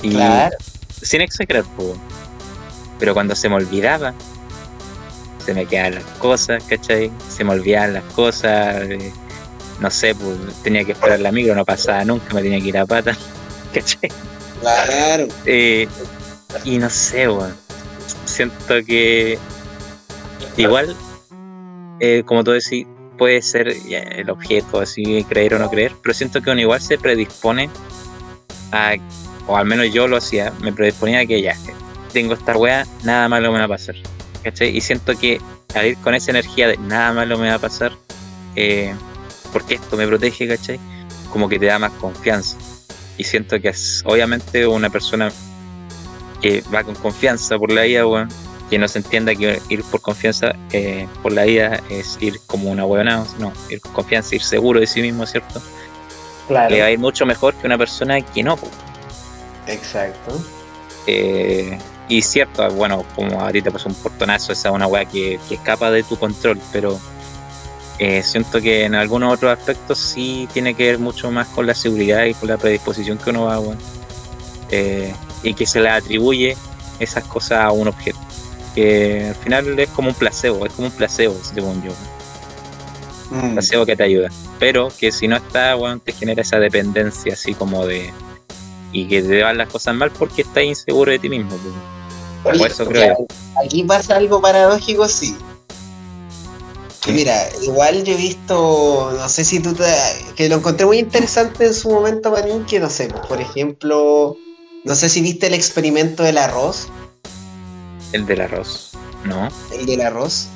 [0.02, 0.56] Y Claro.
[1.02, 1.96] sin exagerar, pues.
[2.98, 4.14] Pero cuando se me olvidaba,
[5.44, 7.10] se me quedaban las cosas, ¿cachai?
[7.28, 9.12] Se me olvidaban las cosas, eh,
[9.80, 12.78] no sé, pues tenía que esperar la micro, no pasaba nunca, me tenía que ir
[12.78, 13.16] a pata,
[13.74, 14.10] ¿cachai?
[14.60, 15.26] Claro.
[15.46, 15.88] Eh,
[16.64, 17.54] y no sé, weón.
[18.26, 19.38] Siento que
[20.56, 20.94] igual,
[22.00, 22.86] eh, como tú decís,
[23.20, 26.96] puede ser el objeto, así, creer o no creer, pero siento que uno igual se
[26.96, 27.68] predispone
[28.72, 28.94] a,
[29.46, 31.54] o al menos yo lo hacía, me predisponía a que ya,
[32.14, 33.94] tengo esta weá, nada malo me va a pasar.
[34.42, 34.74] ¿cachai?
[34.74, 35.38] Y siento que
[35.74, 37.92] al ir con esa energía de nada malo me va a pasar,
[38.56, 38.94] eh,
[39.52, 40.80] porque esto me protege, ¿cachai?
[41.30, 42.56] Como que te da más confianza.
[43.18, 45.30] Y siento que es obviamente una persona
[46.40, 48.30] que va con confianza por la vida, weón,
[48.70, 52.70] que no se entienda que ir por confianza eh, por la vida es ir como
[52.70, 55.60] una huevonada, no, ir con confianza, ir seguro de sí mismo, ¿cierto?
[56.46, 56.70] Claro.
[56.70, 58.56] Le va a ir mucho mejor que una persona que no.
[59.66, 60.40] Exacto.
[61.06, 61.76] Eh,
[62.08, 65.40] y cierto, bueno, como a ti te pasó un portonazo, esa es una weá que,
[65.48, 66.98] que escapa de tu control, pero
[67.98, 71.74] eh, siento que en algunos otros aspectos sí tiene que ver mucho más con la
[71.74, 73.78] seguridad y con la predisposición que uno va, weón.
[74.70, 75.12] Eh,
[75.42, 76.56] y que se le atribuye
[77.00, 78.18] esas cosas a un objeto.
[78.74, 81.92] Que al final es como un placebo, es como un placebo, según yo.
[83.32, 83.52] Un Mm.
[83.54, 84.28] placebo que te ayuda.
[84.58, 88.12] Pero que si no está, weón, te genera esa dependencia así como de.
[88.92, 91.50] Y que te van las cosas mal porque estás inseguro de ti mismo.
[92.44, 93.26] Oye, O eso creo yo.
[93.64, 95.36] Aquí pasa algo paradójico, sí.
[97.04, 99.84] Que Mira, igual yo he visto, no sé si tú te,
[100.36, 104.36] que lo encontré muy interesante en su momento, Manín, que no sé, por ejemplo,
[104.84, 106.88] no sé si viste el experimento del arroz,
[108.12, 108.90] El del arroz.
[109.24, 109.48] No.
[109.72, 110.48] el del arroz.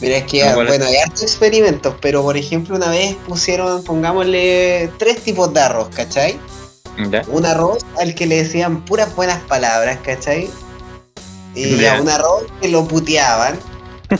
[0.00, 5.20] Mira, es que, bueno, hay hartos experimentos, pero por ejemplo, una vez pusieron, pongámosle, tres
[5.22, 6.38] tipos de arroz, ¿cachai?
[7.10, 7.22] ¿Ya?
[7.28, 10.50] Un arroz al que le decían puras buenas palabras, ¿cachai?
[11.54, 11.96] Y Ya.
[11.98, 13.58] a un arroz que lo puteaban.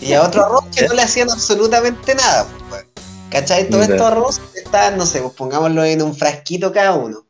[0.00, 2.46] Y a otro arroz que no le hacían absolutamente nada.
[2.68, 2.86] pues,
[3.30, 3.68] ¿Cachai?
[3.68, 3.94] Todos Ya.
[3.94, 7.26] estos arroz estaban, no sé, pues pongámoslo en un frasquito cada uno.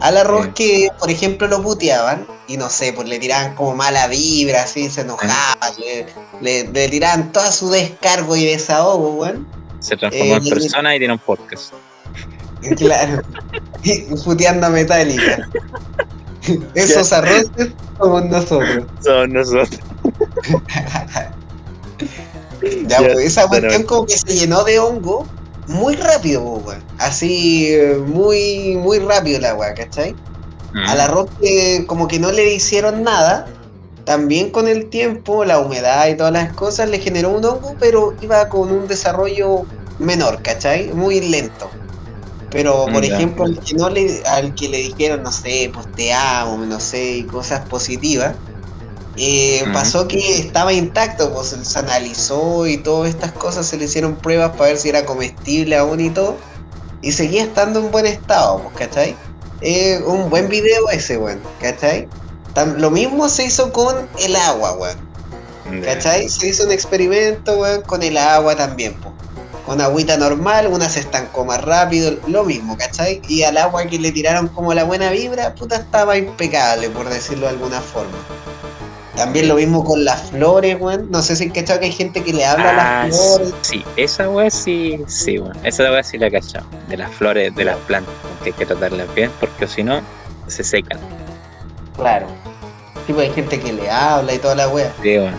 [0.00, 4.06] Al arroz que, por ejemplo, lo puteaban y no sé, pues le tiraban como mala
[4.08, 6.06] vibra, así, se enojaban, le,
[6.40, 9.46] le- le tiraban todo su descargo y desahogo, weón.
[9.80, 11.72] Se transformó Eh, en persona y tiene un podcast.
[12.76, 13.20] Claro.
[14.24, 15.48] Puteando a Metallica.
[16.74, 18.84] Esos arroces somos nosotros.
[19.02, 19.80] Somos nosotros.
[22.62, 25.26] Ya, Ya, pues, esa cuestión como que se llenó de hongo
[25.66, 26.88] muy rápido, weón.
[26.96, 27.70] Así,
[28.06, 30.20] muy, muy rápido la weá, ¿cachai?
[30.74, 30.82] Mm.
[30.82, 33.54] Al arroz que como que no le hicieron nada,
[34.04, 38.16] también con el tiempo, la humedad y todas las cosas le generó un hongo, pero
[38.20, 40.92] iba con un desarrollo menor, ¿cachai?
[40.94, 41.78] Muy lento.
[42.50, 43.16] Pero, por Ya.
[43.16, 46.80] ejemplo, al que, no le, al que le dijeron, no sé, pues te amo, no
[46.80, 48.38] sé, y cosas positivas,
[49.16, 54.16] eh, pasó que estaba intacto, pues se analizó y todas estas cosas, se le hicieron
[54.16, 56.36] pruebas para ver si era comestible aún y todo,
[57.02, 59.16] y seguía estando en buen estado, pues, ¿cachai?
[59.60, 62.08] Eh, un buen video ese, weón, ¿cachai?
[62.78, 65.12] Lo mismo se hizo con el agua, weón.
[65.84, 66.28] ¿Cachai?
[66.28, 69.12] Se hizo un experimento, weón, con el agua también, po.
[69.64, 73.22] Con agüita normal, una se estancó más rápido, lo mismo, ¿cachai?
[73.28, 77.46] Y al agua que le tiraron como la buena vibra, puta, estaba impecable, por decirlo
[77.46, 78.18] de alguna forma.
[79.16, 81.10] También lo mismo con las flores, weón.
[81.10, 83.54] No sé si cachado que hay gente que le habla a Ah, las flores.
[83.60, 85.56] sí, esa weá sí, sí, weón.
[85.64, 86.64] Esa weá sí la he cachado.
[86.88, 90.00] De las flores, de las plantas, que hay que tratarlas bien, porque si no,
[90.46, 90.98] se secan.
[91.96, 92.26] Claro.
[93.06, 94.92] Tipo, hay gente que le habla y toda la wea.
[95.02, 95.34] Sí, weón.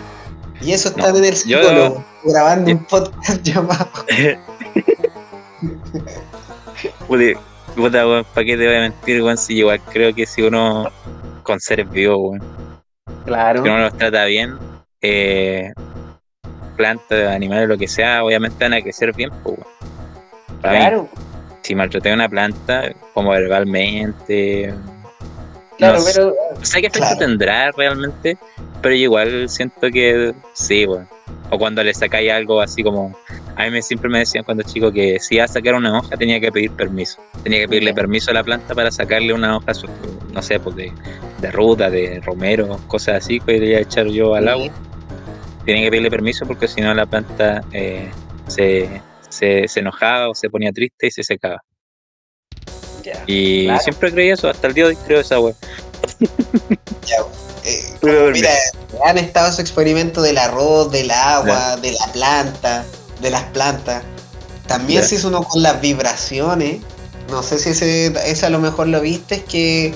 [0.61, 3.89] Y eso No, están en el yo- psicólogo, grabando yo- un podcast llamado.
[7.07, 7.37] Pude-
[7.75, 9.37] Puta, weón, ¿para qué te voy a mentir, weón?
[9.37, 10.91] Si igual creo que si uno
[11.41, 12.43] con seres vivos, weón,
[13.25, 13.63] Claro.
[13.63, 14.57] si uno los trata bien,
[15.01, 15.71] eh,
[16.75, 19.63] plantas, animales, lo que sea, obviamente van a crecer bien, pues, mí,
[20.61, 21.09] Claro,
[21.61, 24.73] si maltraté a una planta, como verbalmente,
[25.77, 26.35] claro, no pero.
[26.59, 27.17] no sé qué efecto Claro.
[27.19, 28.37] tendrá realmente,
[28.81, 31.07] pero yo igual siento que sí, weón.
[31.49, 33.15] O cuando le sacáis algo así como.
[33.55, 36.17] A mí me, siempre me decían cuando chico que si iba a sacar una hoja
[36.17, 37.21] tenía que pedir permiso.
[37.43, 39.73] Tenía que pedirle permiso a la planta para sacarle una hoja,
[40.31, 40.91] no sé, pues de,
[41.39, 44.69] de ruta, de romero, cosas así que iba a echar yo al agua.
[45.65, 48.09] Tenía que pedirle permiso porque si no la planta eh,
[48.47, 48.89] se,
[49.29, 51.61] se, se enojaba o se ponía triste y se secaba.
[53.03, 53.79] Ya, Y Claro.
[53.81, 55.53] siempre creí eso, hasta el día de hoy creo esa weá.
[57.05, 57.17] ya,
[57.65, 58.49] eh, Mira,
[59.05, 62.85] han estado esos experimentos del arroz, del agua, de la planta,
[63.23, 64.03] de las plantas.
[64.67, 66.81] También se hizo uno con las vibraciones.
[67.29, 69.95] No sé si ese, ese a lo mejor lo viste, es que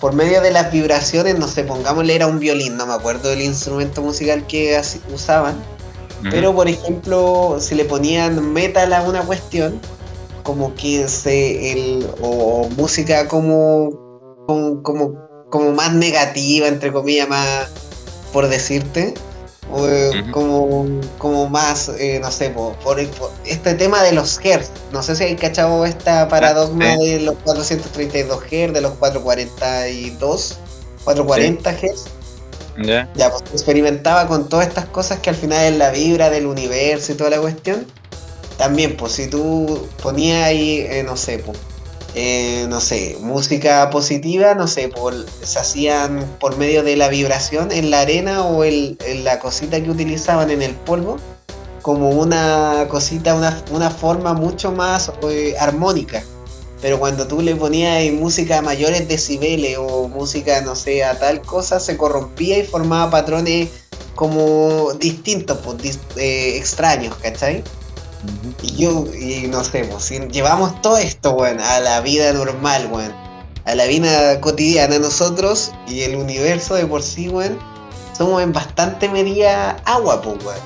[0.00, 3.42] por medio de las vibraciones, no sé, pongámosle era un violín, no me acuerdo del
[3.42, 5.54] instrumento musical que así- usaban.
[6.30, 9.80] Pero por ejemplo, si le ponían metal a una cuestión,
[10.44, 13.90] como que se el o música como
[14.46, 15.14] como, como,
[15.50, 17.68] como más negativa, entre comillas, más
[18.32, 19.14] por decirte,
[19.72, 20.86] o, eh, como,
[21.18, 24.70] como más, eh, no sé, por, por- por este tema de los hertz.
[24.92, 27.08] No sé si hay cachado esta paradigma sí.
[27.08, 30.58] de los 432 Hz, de los 442,
[31.04, 32.04] 440 Hz.
[32.82, 33.08] Ya.
[33.14, 37.12] Ya, pues experimentaba con todas estas cosas que al final es la vibra del universo
[37.12, 37.86] y toda la cuestión.
[38.56, 41.58] También, pues si tú ponías ahí, eh, no sé, pues,
[42.14, 47.72] eh, no sé, música positiva, no sé, por, se hacían por medio de la vibración
[47.72, 51.16] en la arena o el- en la cosita que utilizaban en el polvo,
[51.80, 56.22] como una cosita, una, una forma mucho más eh, armónica.
[56.80, 61.40] Pero cuando tú le ponías música a mayores decibeles o música, no sé, a tal
[61.40, 63.68] cosa, se corrompía y formaba patrones
[64.16, 67.62] como distintos, pues, eh, extraños, ¿cachai?
[68.62, 72.88] Y yo, y no sé, pues, si llevamos todo esto, weón, a la vida normal,
[72.90, 73.12] weón,
[73.64, 77.58] a la vida cotidiana, nosotros y el universo de por sí, weón,
[78.16, 80.60] somos en bastante medida agua, pues, weón.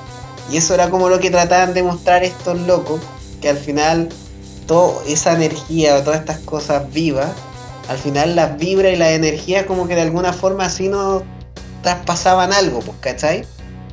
[0.51, 3.01] Y eso era como lo que trataban de mostrar estos locos,
[3.41, 4.09] que al final
[4.67, 7.31] toda esa energía o todas estas cosas vivas,
[7.89, 11.23] al final las vibras y las energías como que de alguna forma así nos
[11.81, 13.45] traspasaban algo, pues, ¿cachai?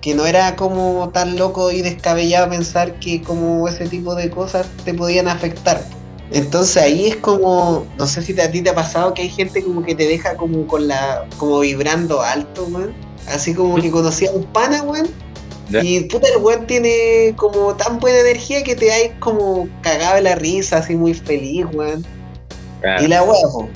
[0.05, 4.66] Que no era como tan loco y descabellado pensar que como ese tipo de cosas
[4.84, 5.82] te podían afectar.
[6.30, 9.28] Entonces ahí es como, no sé si te- a ti te ha pasado que hay
[9.30, 12.94] gente como que te deja como con la, como vibrando alto, weón.
[13.26, 15.09] Así como que conocía a un pana, weón.
[15.82, 20.22] Y puta, el weón tiene como tan buena energía que te hay como cagado de
[20.22, 22.07] la risa, así muy feliz, weón.
[22.98, 23.68] Y la po,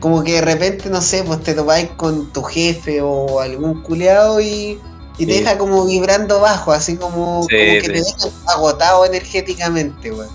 [0.00, 4.40] como que de repente, no sé, pues te topáis con tu jefe o algún culeado
[4.40, 4.78] y,
[5.18, 10.10] y te deja como vibrando bajo, así como, Sí, como que te deja agotado energéticamente,
[10.12, 10.28] weón.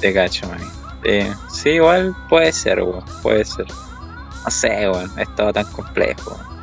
[0.00, 0.60] Te cacho, man.
[1.04, 1.20] Sí,
[1.52, 3.04] sí, igual puede ser, weón.
[3.22, 3.66] Puede ser.
[4.44, 5.10] No sé, weón.
[5.18, 6.32] Es todo tan complejo.
[6.32, 6.56] weón.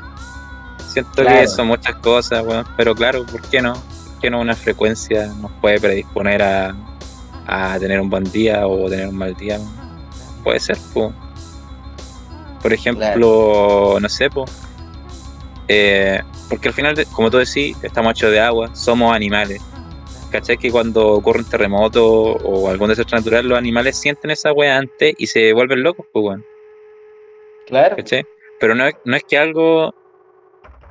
[0.92, 1.40] Siento Claro.
[1.42, 2.66] que son muchas cosas, weón.
[2.78, 3.74] Pero claro, ¿por qué no?
[3.74, 6.76] ¿Por qué no una frecuencia nos puede predisponer a,
[7.48, 9.58] a tener un buen día o tener un mal día?
[9.58, 9.72] weón?
[10.44, 11.12] Puede ser, pues.
[12.62, 14.46] Por ejemplo, no sé, po,
[15.68, 19.62] eh, porque al final, como tú decís, estamos hechos de agua, somos animales.
[20.32, 20.58] ¿Cachai?
[20.58, 25.14] Que cuando ocurre un terremoto o algún desastre natural, los animales sienten esa wea antes
[25.18, 26.46] y se vuelven locos, pues, weón.
[27.68, 27.96] Claro.
[27.98, 28.26] ¿Cachai?
[28.60, 29.94] Pero no es, no es que algo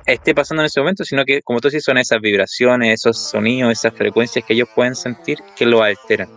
[0.05, 3.71] esté pasando en ese momento, sino que, como tú decís, son esas vibraciones, esos sonidos,
[3.73, 6.29] esas frecuencias que ellos pueden sentir que lo alteran.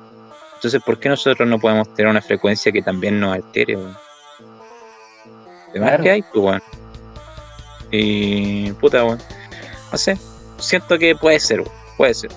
[0.56, 3.96] Entonces, ¿por qué nosotros no podemos tener una frecuencia que también nos altere, weón?
[5.70, 6.02] Además Claro.
[6.02, 6.62] que hay, pues, weón.
[7.90, 9.18] Y, puta, weón.
[9.92, 10.18] No sé,
[10.58, 11.72] siento que puede ser, weón.
[11.96, 12.30] Puede ser.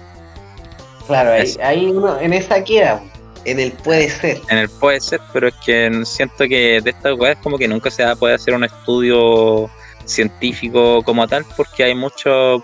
[1.08, 3.02] Claro, ahí, ahí uno, en esa queda,
[3.46, 4.40] en el puede ser.
[4.50, 7.90] En el puede ser, pero es que siento que de estas weas como que nunca
[7.90, 9.70] se va a poder hacer un estudio
[10.06, 12.64] científico como tal, porque hay mucho,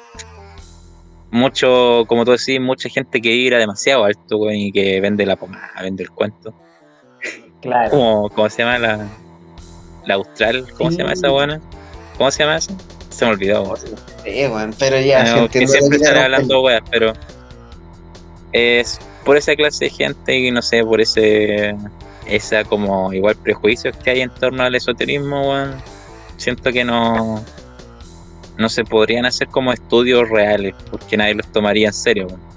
[1.31, 5.35] mucho, como tú decís, mucha gente que vibra demasiado alto, weón, y que vende la
[5.35, 6.53] pomada, vende el cuento.
[7.61, 7.89] Claro.
[7.89, 9.07] ¿Cómo, cómo se llama la,
[10.05, 10.67] la austral?
[10.77, 11.59] ¿Cómo se llama esa buena?
[12.17, 12.75] ¿Cómo se llama eso?
[13.09, 13.75] Se me olvidó.
[14.23, 17.13] Sí, weón, pero ya, No, que siempre están hablando weas, pero
[18.51, 21.75] es por esa clase de gente y no sé, por ese
[22.27, 25.75] esa como igual prejuicios que hay en torno al esoterismo, weón.
[26.37, 27.43] Siento que no
[28.57, 32.54] no se podrían hacer como estudios reales, porque nadie los tomaría en serio, weón.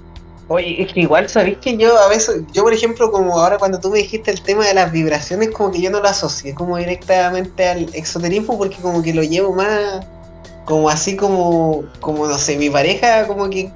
[0.51, 3.79] Oye, es que igual, ¿sabéis que yo a veces, yo por ejemplo, como ahora cuando
[3.79, 6.75] tú me dijiste el tema de las vibraciones, como que yo no lo asocié como
[6.77, 10.03] directamente al exoterismo, porque como que lo llevo más,
[10.65, 13.69] como así como, como no sé, mi pareja como que,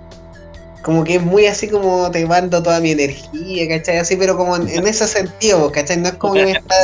[0.82, 3.98] como que es muy así como te mando toda mi energía, ¿cachai?
[4.00, 5.98] Así, pero como en, en ese sentido, ¿cachai?
[5.98, 6.76] No es como que me está,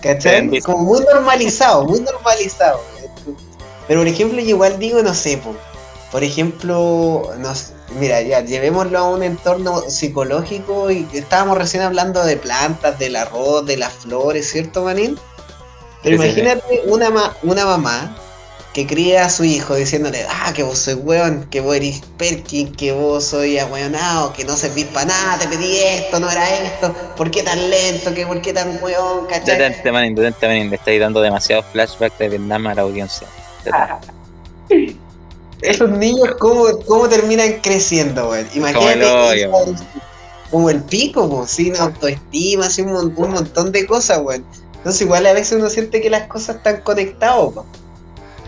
[0.00, 0.58] ¿cachai?
[0.62, 2.80] Como muy normalizado, muy normalizado.
[3.86, 5.54] Pero por ejemplo, yo igual digo, no sé, po,
[6.10, 12.24] por ejemplo, no sé, mira, ya llevémoslo a un entorno psicológico y estábamos recién hablando
[12.24, 15.18] de plantas, del arroz, de las flores, ¿cierto, Manín?
[16.02, 16.40] Pero Sí, sí, sí.
[16.40, 18.16] imagínate una, ma- una mamá
[18.72, 22.74] que cría a su hijo diciéndole, ah, que vos sois weón, que vos eres Perkin,
[22.74, 26.92] que vos sois ahueonado, que no servís para nada, te pedí esto, no era esto,
[27.16, 29.58] ¿por qué tan lento, que por qué tan weón, cachai?
[29.58, 33.28] Detente, manín, detente, manín, le estáis dando demasiados flashbacks de Vietnam a la audiencia.
[35.70, 38.46] Esos niños, ¿cómo, cómo terminan creciendo, weón?
[38.54, 38.92] Imagínate.
[38.92, 39.84] el hoyo, esa-
[40.50, 44.44] como el pico, pues, sin autoestima, sin un, un montón de cosas, weón.
[44.76, 47.48] Entonces, igual a veces uno siente que las cosas están conectadas.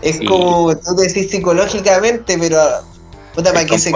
[0.01, 0.25] Es Sí.
[0.25, 2.59] como tú decís psicológicamente, pero.
[3.33, 3.91] Puta, ¿para el qué se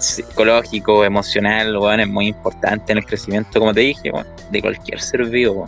[0.00, 5.00] psicológico, emocional, weón, es muy importante en el crecimiento, como te dije, weón, de cualquier
[5.00, 5.66] ser vivo,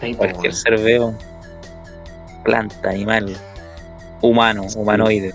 [0.00, 1.14] po, cualquier ser vivo,
[2.44, 3.36] planta, animal,
[4.20, 5.34] humano, humanoide,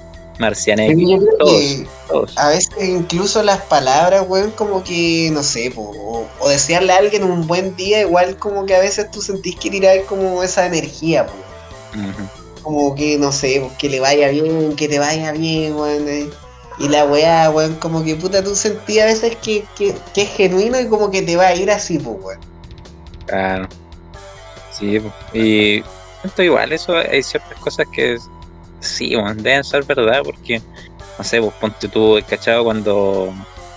[1.20, 2.38] creo todos, todos.
[2.38, 6.98] a veces incluso las palabras, weón, como que, no sé, po, o, o desearle a
[6.98, 10.66] alguien un buen día, igual como que a veces tú sentís que tirar como esa
[10.66, 11.34] energía, po.
[12.64, 16.08] Como que, no sé, que le vaya bien, que te vaya bien, weón.
[16.08, 16.30] eh.
[16.80, 20.30] Y la weá, weón, como que puta, tú sentías a veces que, que, que es
[20.30, 22.40] genuino y como que te va a ir así, pues, weón.
[23.28, 23.68] Claro.
[24.72, 25.00] Sí,
[25.34, 25.84] y
[26.24, 28.18] esto igual, eso hay ciertas cosas que
[28.82, 30.62] sí, weón, deben ser verdad, porque,
[31.18, 32.64] no sé, vos ponte tú, ¿cachado?
[32.66, 33.34] Cuando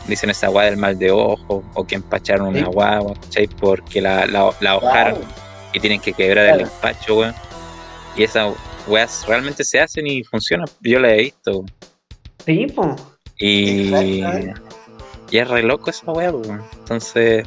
[0.08, 2.64] dicen esa guagua del mal de ojo, o que empacharon una Sí.
[2.64, 3.46] guagua, ¿cachai?
[3.46, 5.20] Porque la, la, la ahojaron
[5.72, 7.34] y tienen que quebrar el despacho, weón.
[8.16, 8.52] Y esas
[8.86, 10.66] weas realmente se hacen y funcionan.
[10.80, 11.50] Yo la he visto.
[11.52, 11.72] weón.
[12.44, 12.88] Sí, pues.
[13.38, 13.90] Y,
[15.30, 16.62] y es re loco esa wea, po, weón.
[16.78, 17.46] Entonces,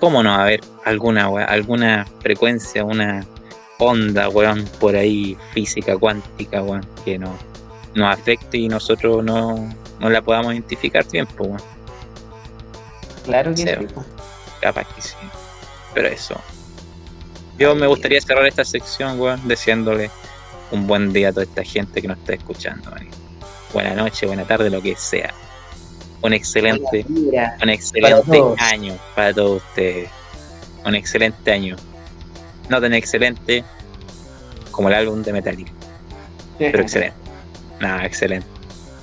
[0.00, 3.24] ¿cómo no haber alguna wea, alguna frecuencia, una
[3.84, 7.36] onda, weón, por ahí, física, cuántica, weón, que no,
[7.94, 11.62] nos afecte y nosotros no, no la podamos identificar pues, weón.
[13.24, 13.86] Claro que Sí.
[14.60, 15.14] Capaz que sí.
[15.94, 16.40] Pero eso.
[17.58, 20.10] Yo me gustaría cerrar esta sección, weón, deseándole
[20.70, 23.08] un buen día a toda esta gente que nos está escuchando, man.
[23.72, 25.32] Buena noche, buena tarde, lo que sea.
[26.22, 30.08] Un excelente, un excelente año para todos ustedes.
[30.84, 31.76] Un excelente año.
[32.72, 33.62] No tan excelente
[34.70, 35.70] como el álbum de Metallica,
[36.58, 37.14] pero excelente.
[37.80, 38.46] Nada, excelente.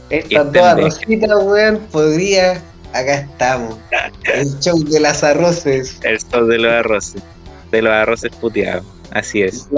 [0.09, 0.59] Dos entendé.
[0.59, 2.53] arrocitas, weón, podría.
[2.93, 3.77] Acá estamos.
[4.23, 5.99] El show de las arroces.
[6.01, 7.21] El sol de los arroces.
[7.69, 8.83] De los arroces puteados.
[9.11, 9.67] Así es.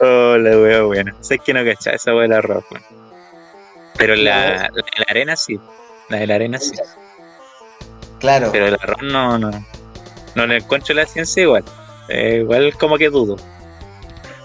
[0.00, 1.14] Oh, la wea buena.
[1.20, 2.84] Sé que no cachaba esa del arroz, weón.
[3.96, 5.58] Pero la, la de la arena sí.
[6.08, 6.72] La de la arena sí.
[8.20, 8.48] Claro.
[8.52, 9.50] Pero el arroz no, no.
[10.34, 11.64] No le encuentro la ciencia igual.
[12.08, 13.36] Eh, igual como que dudo.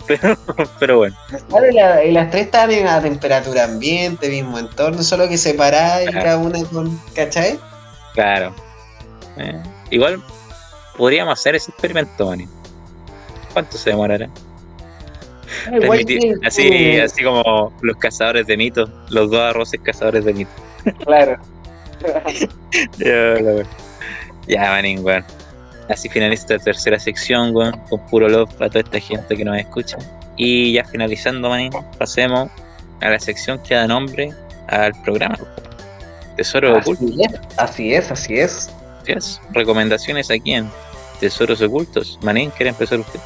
[0.08, 0.36] Pero,
[0.80, 1.16] pero bueno.
[1.50, 5.38] Claro, y, la- y las tres están en a temperatura ambiente, mismo entorno, solo que
[5.38, 7.00] separadas y cada una con.
[7.14, 7.60] ¿Cachai?
[8.16, 8.56] Claro.
[9.38, 9.62] Eh,
[9.92, 10.20] igual
[10.98, 12.50] podríamos hacer ese experimento, Manín.
[13.54, 14.28] ¿Cuánto se demorará?
[15.66, 20.54] Transmitir- que- así, así como los cazadores de mitos, los dos arroces cazadores de mitos.
[21.06, 21.38] Claro.
[24.48, 25.24] Ya, manín, weón.
[25.90, 29.58] Así finaliza esta tercera sección, weón, con puro love para toda esta gente que nos
[29.58, 29.98] escucha.
[30.38, 32.50] Y ya finalizando, manín, pasemos
[33.02, 34.34] a la sección que da nombre
[34.68, 35.38] al programa.
[36.36, 37.06] Tesoro oculto.
[37.06, 38.70] Así es, así es, así es.
[39.02, 39.42] Así es.
[39.52, 40.70] Recomendaciones aquí en
[41.20, 42.18] Tesoros Ocultos.
[42.22, 43.20] Manín, ¿quiere empezar usted?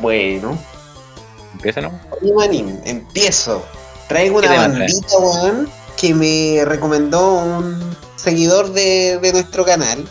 [0.00, 0.58] Bueno.
[1.52, 1.92] Empieza, ¿no?
[2.20, 3.64] Oye, manín, empiezo.
[4.08, 10.08] Traigo ¿Qué una bandita, weón, que me recomendó un seguidor de, de nuestro canal.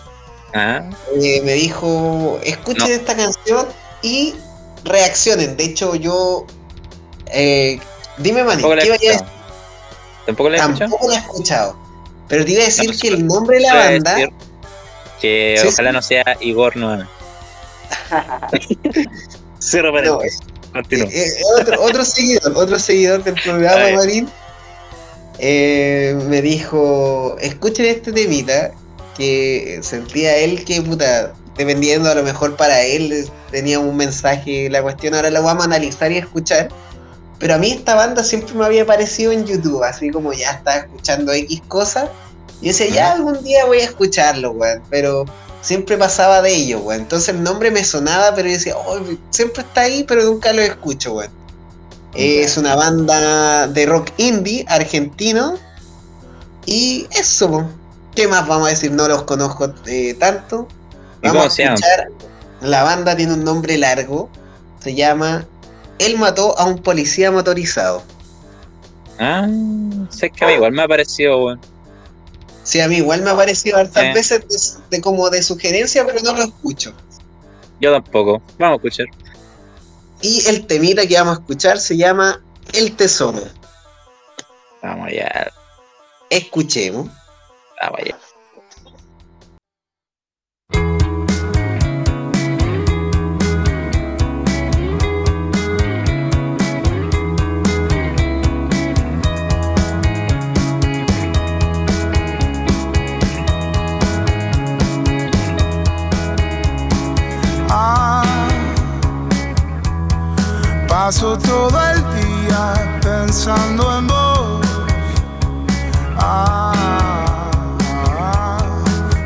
[0.54, 0.84] Ah,
[1.22, 2.94] Eh, me dijo, escuchen No.
[2.96, 3.68] esta canción
[4.02, 4.36] y
[4.84, 5.58] reaccionen.
[5.58, 6.46] De hecho, yo...
[7.28, 7.80] eh,
[8.18, 9.26] dime, la ¿qué vaya a escuchado.
[10.26, 10.80] ¿Tampoco la he escuchado?
[10.92, 11.76] Tampoco la he escuchado.
[12.28, 14.16] Pero te iba a decir No, que el nombre de la banda...
[15.20, 15.94] Que Sí, ojalá sí.
[15.96, 17.12] no sea Igor nuevamente.
[19.60, 20.40] Cierro No, paréntesis.
[20.72, 21.08] Continúa.
[21.10, 23.96] Eh, eh, otro, otro seguidor, otro seguidor del programa.
[23.98, 24.30] Marín,
[25.40, 28.72] eh, me dijo, escuchen este temita,
[29.18, 34.82] que sentía él que, puta, dependiendo a lo mejor para él, tenía un mensaje, la
[34.82, 36.70] cuestión ahora la vamos a analizar y escuchar.
[37.40, 40.78] Pero a mí esta banda siempre me había aparecido en YouTube, así como ya estaba
[40.78, 42.10] escuchando X cosas.
[42.62, 44.82] Y decía, ya algún día voy a escucharlo, weón.
[44.90, 45.26] Pero
[45.62, 47.02] siempre pasaba de ello, weón.
[47.02, 49.00] Entonces el nombre me sonaba, pero yo decía, oh,
[49.30, 51.43] siempre está ahí, pero nunca lo escucho, weón.
[52.16, 55.56] Es una banda de rock indie argentino.
[56.66, 57.68] Y eso.
[58.16, 58.92] ¿qué más vamos a decir?
[58.92, 60.68] No los conozco eh, tanto.
[61.22, 62.10] ¿Y Vamos a escuchar.
[62.62, 64.30] La banda tiene un nombre largo.
[64.80, 65.46] Se llama
[66.00, 68.04] Él mató a un policía motorizado.
[69.20, 69.48] Ah,
[70.10, 71.58] sé que a mí igual me ha parecido.
[72.64, 74.14] Sí, a mí igual me ha parecido hartas Eh.
[74.14, 76.94] veces de, de como de sugerencia, pero no lo escucho.
[77.82, 78.42] Yo tampoco.
[78.58, 79.08] Vamos a escuchar.
[80.24, 82.42] Y el temita que vamos a escuchar se llama
[82.72, 83.44] El Tesoro.
[84.82, 85.52] Vamos allá.
[86.30, 87.10] Escuchemos.
[87.82, 88.18] Vamos allá.
[110.94, 114.62] Paso todo el día pensando en vos.
[116.20, 116.72] Ah,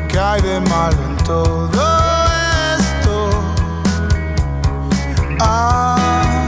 [0.08, 1.82] ¿qué hay de malo en todo
[2.78, 3.28] esto?
[5.40, 6.46] Ah,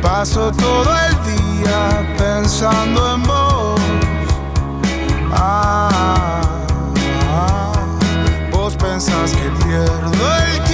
[0.00, 3.80] paso todo el día pensando en vos.
[5.32, 6.30] Ah,
[8.52, 10.69] vos pensás que pierdo el tiempo.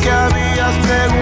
[0.00, 1.19] Que habías preguntado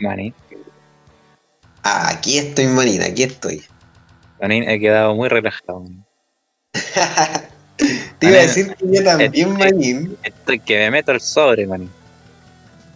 [0.00, 0.34] Manín.
[1.82, 3.62] Ah, aquí estoy, Manín, aquí estoy.
[4.40, 5.84] Manín, he quedado muy relajado.
[8.18, 10.18] Te iba a decir que yo también, este- Manín.
[10.22, 11.90] Estoy que me meto el sobre, manín.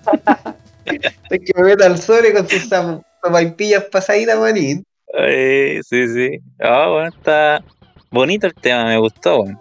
[0.84, 4.84] Es que me meto al sobre con sus zapatillas pasaditas, Manín.
[5.18, 6.38] Ay, sí, sí.
[6.60, 7.64] Ah, bueno, está
[8.10, 9.58] bonito el tema, me gustó, bueno.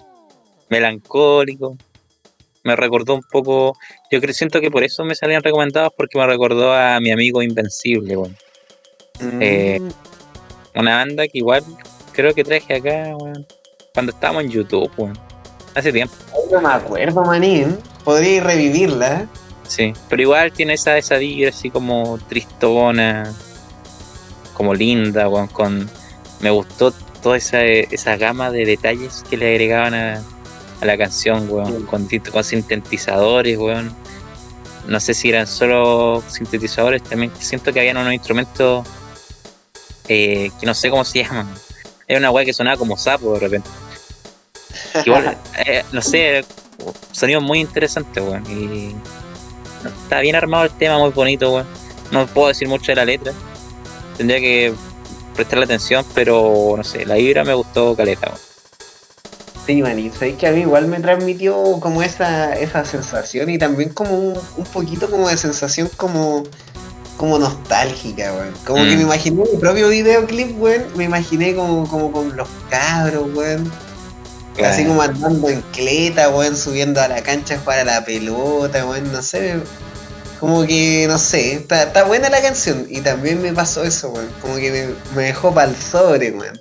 [0.70, 1.78] Melancólico.
[2.64, 3.78] Me recordó un poco.
[4.12, 7.42] Yo creo, siento que por eso me salían recomendados, porque me recordó a mi amigo
[7.42, 8.36] Invencible, bueno.
[9.40, 9.90] Eh, Mm,
[10.80, 11.64] Una banda que igual
[12.14, 13.46] creo que traje acá, weón.
[13.94, 15.18] Cuando estábamos en YouTube, weón.
[15.76, 16.14] Hace tiempo,
[16.52, 17.78] no me acuerdo, Manín.
[18.04, 19.28] Podría revivirla.
[19.68, 19.94] sí.
[20.10, 23.32] Pero igual tiene esa, esa vibra así como tristona,
[24.54, 25.48] como linda, weón.
[25.48, 25.90] Con...
[26.40, 26.92] Me gustó
[27.22, 30.24] toda esa, esa gama de detalles que le agregaban a,
[30.84, 31.86] a la canción, weón.
[31.86, 33.96] Con, con sintetizadores, weón.
[34.88, 38.86] No sé si eran solo sintetizadores, también siento que habían unos instrumentos
[40.10, 41.48] eh, que no sé cómo se llaman.
[42.08, 43.70] Era una weá que sonaba como sapo de repente.
[45.06, 46.46] Igual, eh, no sé,
[47.12, 48.44] sonido muy interesante, weón.
[48.50, 48.94] Y
[50.04, 51.68] está bien armado el tema, muy bonito, weón.
[52.12, 53.32] No puedo decir mucho de la letra.
[54.18, 54.74] Tendría que
[55.34, 58.53] prestarle atención, pero no sé, la vibra me gustó caleta, weón.
[59.66, 63.90] Sí, Manín, sabes que a mí igual me transmitió como esa, esa sensación y también
[63.90, 66.44] como un, un poquito como de sensación como,
[67.18, 68.54] como nostálgica, weón.
[68.66, 68.98] Como que Mm.
[68.98, 73.72] me imaginé mi propio videoclip, weón, me imaginé como, como con los cabros, weón.
[74.64, 79.22] Así como andando en cleta, weón, subiendo a la cancha para la pelota, weón, no
[79.22, 79.56] sé.
[80.42, 84.28] Como que, no sé, está, está buena la canción y también me pasó eso, weón.
[84.42, 86.60] Como que me, me dejó pa'l sobre, weón.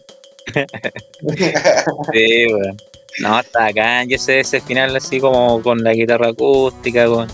[2.13, 2.77] Sí, weón.
[3.19, 7.29] No, está acá, yo sé ese final así como con la guitarra acústica, con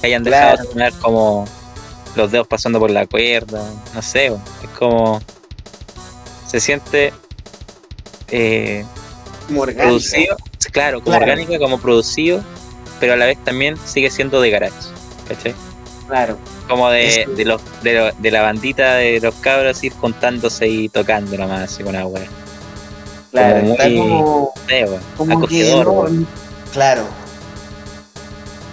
[0.00, 0.70] que hayan dejado Claro.
[0.70, 1.44] sonar como
[2.16, 3.62] los dedos pasando por la cuerda,
[3.94, 5.20] no sé, es como
[6.46, 7.12] se siente
[8.30, 8.84] eh,
[9.48, 9.84] Como orgánica.
[9.88, 10.36] producido,
[10.72, 11.32] claro, como Claro.
[11.32, 12.42] orgánica, como producido,
[13.00, 14.74] pero a la vez también sigue siendo de garage,
[15.28, 15.54] ¿cachai?
[16.06, 16.38] Claro.
[16.68, 20.88] Como de, de los de, lo- de la bandita de los cabros ir juntándose y
[20.88, 22.20] tocando nomás así con agua.
[23.34, 24.54] Claro, Como muy-
[25.16, 26.26] como, como que no-.
[26.72, 27.02] Claro.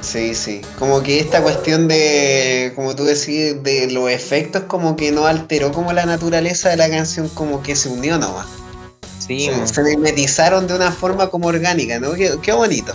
[0.01, 0.61] Sí, sí.
[0.77, 5.71] Como que esta cuestión de, como tú decís, de los efectos como que no alteró
[5.71, 8.45] como la naturaleza de la canción, como que se unió nomás.
[9.19, 12.13] Sí, se, mimetizaron de una forma como orgánica, ¿no?
[12.13, 12.93] Qué, qué bonito.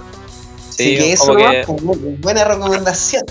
[0.70, 3.24] Sí, Así que eso que- pues, bu- buena recomendación.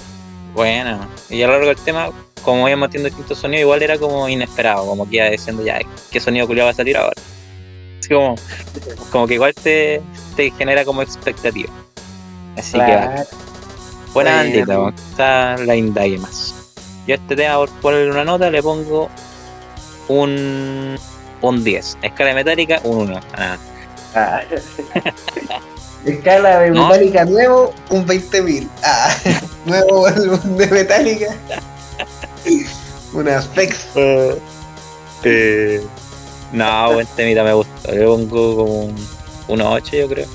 [0.53, 2.09] Bueno, y a lo largo del tema,
[2.43, 5.79] como íbamos metiendo distintos sonidos, igual era como inesperado, como que iba diciendo ya,
[6.11, 7.13] ¿qué sonido culiado va a salir ahora?
[8.05, 8.35] Así como,
[9.11, 9.99] como que igual te,
[10.35, 11.71] te genera como expectativa.
[12.55, 13.23] Así que va.
[14.13, 16.53] buena bandita, está la indague más.
[17.07, 19.09] Yo a este tema, por ponerle una nota, le pongo
[20.07, 20.95] un,
[21.41, 21.97] un 10.
[22.03, 23.19] Escala metálica, un 1.
[23.33, 23.57] Ah,
[24.17, 24.41] Ah.
[26.05, 26.87] Escala de No.
[26.87, 28.69] Metallica nuevo, un 20.000.
[28.83, 29.13] Ah,
[29.65, 31.35] nuevo álbum de Metallica.
[33.13, 33.87] Una flex.
[35.23, 35.81] eh,
[36.51, 37.91] no, buen temita me gustó.
[37.91, 38.95] Le pongo como un,
[39.47, 40.27] un 8, yo creo.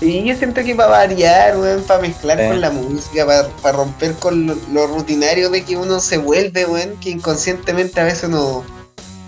[0.00, 2.48] Y yo siento que para variar, weón, para mezclar Sí.
[2.48, 3.26] con la música,
[3.62, 8.04] para, romper con lo, lo rutinario de que uno se vuelve, weón, que inconscientemente a
[8.04, 8.62] veces uno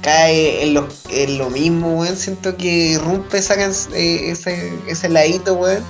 [0.02, 2.16] cae en lo, en lo mismo, weón.
[2.16, 3.54] Siento que rompe esa
[3.94, 5.82] eh, ese, ese ladito, weón.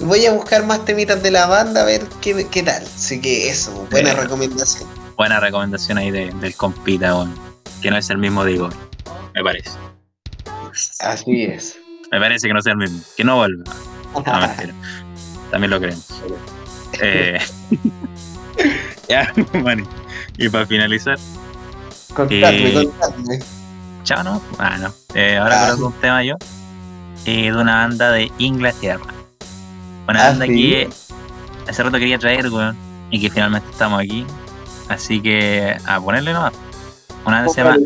[0.00, 2.82] Voy a buscar más temitas de la banda a ver qué, qué tal.
[2.82, 4.16] Así que eso, buena Sí.
[4.16, 4.88] recomendación.
[5.16, 7.34] Buena recomendación ahí de- del compita, weón.
[7.82, 8.72] Que no es el mismo de Igor,
[9.34, 9.70] me parece.
[11.00, 11.78] Así es.
[12.10, 13.00] Me parece que no sea el mismo.
[13.16, 13.64] Que no vuelva.
[14.14, 14.72] No, mentira.
[15.50, 16.08] También lo creemos.
[17.02, 17.38] Eh,
[19.08, 19.84] ya, bueno.
[20.38, 21.18] Y para finalizar,
[22.14, 23.38] contadme, Eh, contadme.
[24.04, 24.40] chao, ¿no?
[24.58, 24.94] Ah, no.
[25.14, 25.70] Eh, ahora Ah.
[25.70, 26.36] coloco un tema yo.
[27.26, 29.02] eh, de una banda de Inglaterra.
[30.08, 30.52] Una Ah, banda ¿sí?
[30.54, 30.88] que
[31.68, 32.76] hace rato quería traer, weón.
[33.10, 34.24] Y que finalmente estamos aquí.
[34.88, 36.52] Así que a ponerle nomás.
[37.26, 37.76] Una banda se llama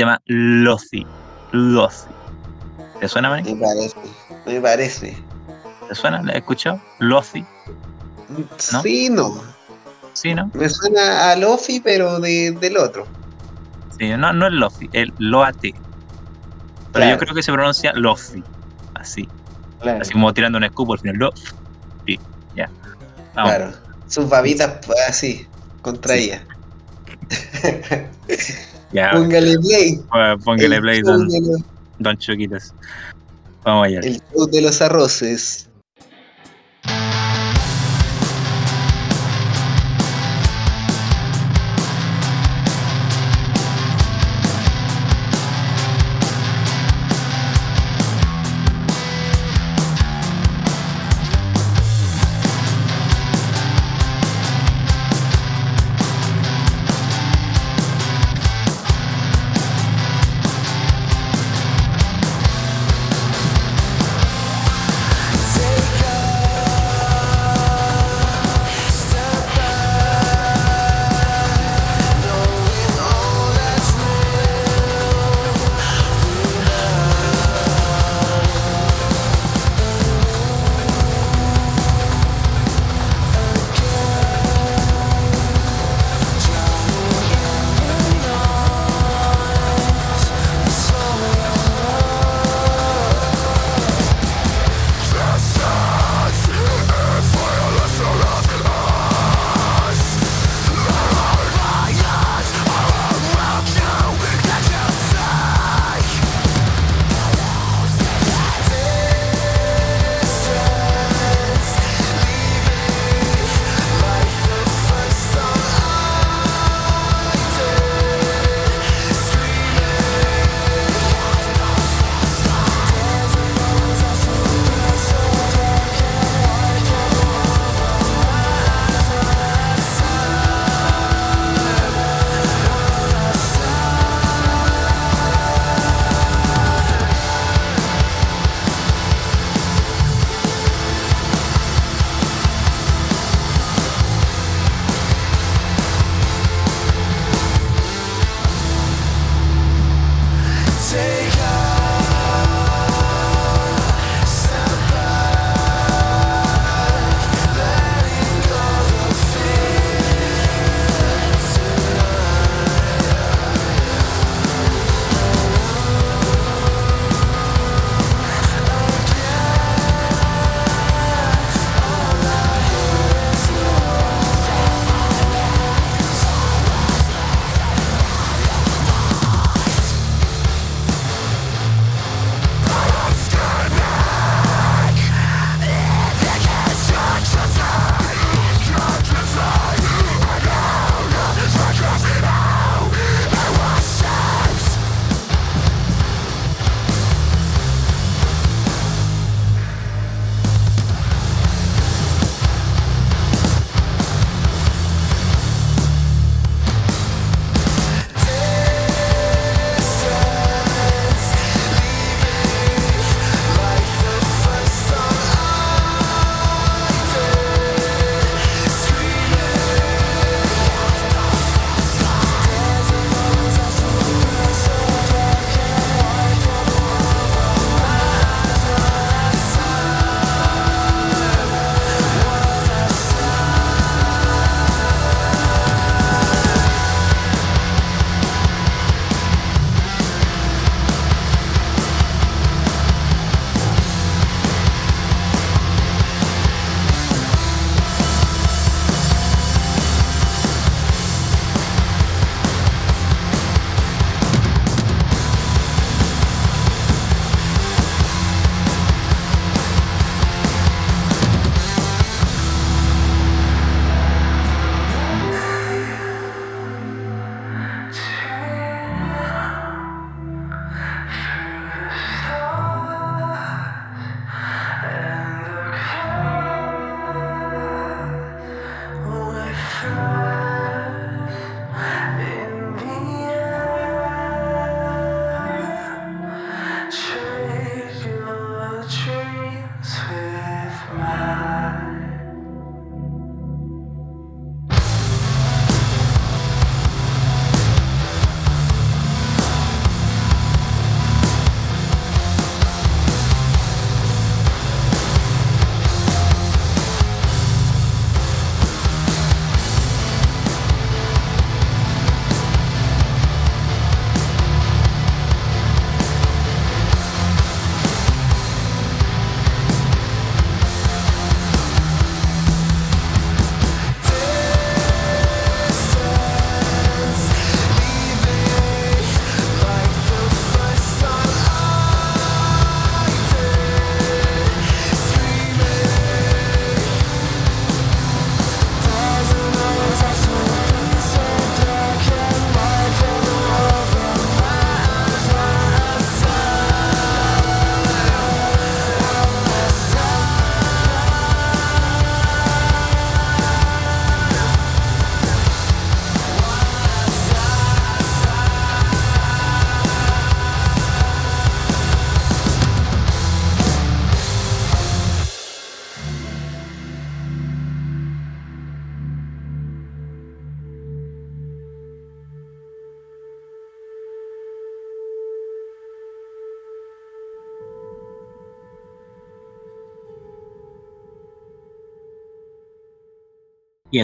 [0.00, 1.06] Se llama Lossy.
[1.52, 2.08] Lossy.
[3.00, 3.54] ¿Te suena, Manny?
[3.54, 3.96] Me parece,
[4.46, 5.24] me parece.
[5.86, 6.22] ¿Te suena?
[6.22, 6.42] ¿La?
[7.00, 7.44] Lossy.
[8.72, 8.82] ¿No?
[8.82, 9.42] Sí, no.
[10.14, 10.50] Sí, ¿no?
[10.54, 13.06] Me suena a Lofi, pero de, del otro.
[13.98, 15.74] Sí, no, no es Lofi, es Loate.
[15.74, 17.10] Pero Claro.
[17.10, 18.42] yo creo que se pronuncia Lofi.
[18.94, 19.28] Así.
[19.82, 20.00] Claro.
[20.00, 21.16] Así como tirando un escupo al final.
[21.16, 22.18] Lofi.
[22.56, 22.70] Ya.
[23.34, 23.52] Vamos.
[23.54, 23.72] claro.
[24.06, 25.46] Sus babitas pues, así,
[25.82, 26.40] contraídas.
[28.92, 29.10] Ya.
[29.12, 30.00] Póngale play.
[30.44, 31.60] Póngale el play, don, los-
[31.98, 32.74] don Chuquitas.
[33.64, 34.00] Vamos allá.
[34.00, 35.68] El show de los arroces.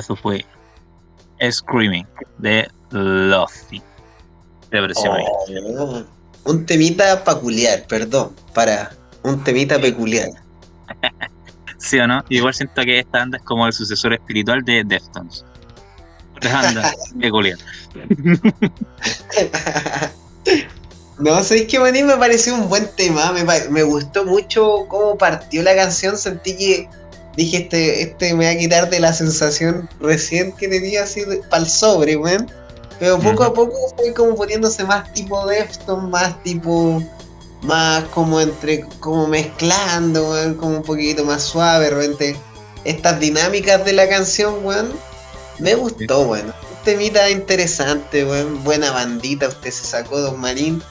[0.06, 0.44] Eso fue
[1.50, 2.06] Screaming
[2.38, 3.82] de Lofty.
[4.70, 5.16] De versión
[5.78, 6.04] Oh,
[6.44, 8.92] un temita peculiar, perdón, para
[9.24, 10.28] un temita peculiar.
[11.78, 12.24] ¿Sí o no?
[12.28, 15.44] Igual siento que esta banda es como el sucesor espiritual de Deftones.
[16.42, 17.58] Banda peculiar.
[21.18, 25.16] No, sé que a mí me pareció un buen tema, me, me gustó mucho cómo
[25.16, 26.90] partió la canción, sentí que
[27.36, 31.62] dije este, este me va a quitar de la sensación recién que tenía así para
[31.62, 32.50] el sobre, weón.
[32.98, 37.02] Pero poco a poco fue como poniéndose más tipo Defton, más tipo,
[37.62, 42.36] más como entre, como mezclando, weón, como un poquito más suave, de repente.
[42.84, 44.92] Estas dinámicas de la canción, weón,
[45.58, 46.46] me gustó, weón.
[46.46, 48.64] Un temita interesante, weón.
[48.64, 50.82] Buena bandita, usted se sacó, Don Marín.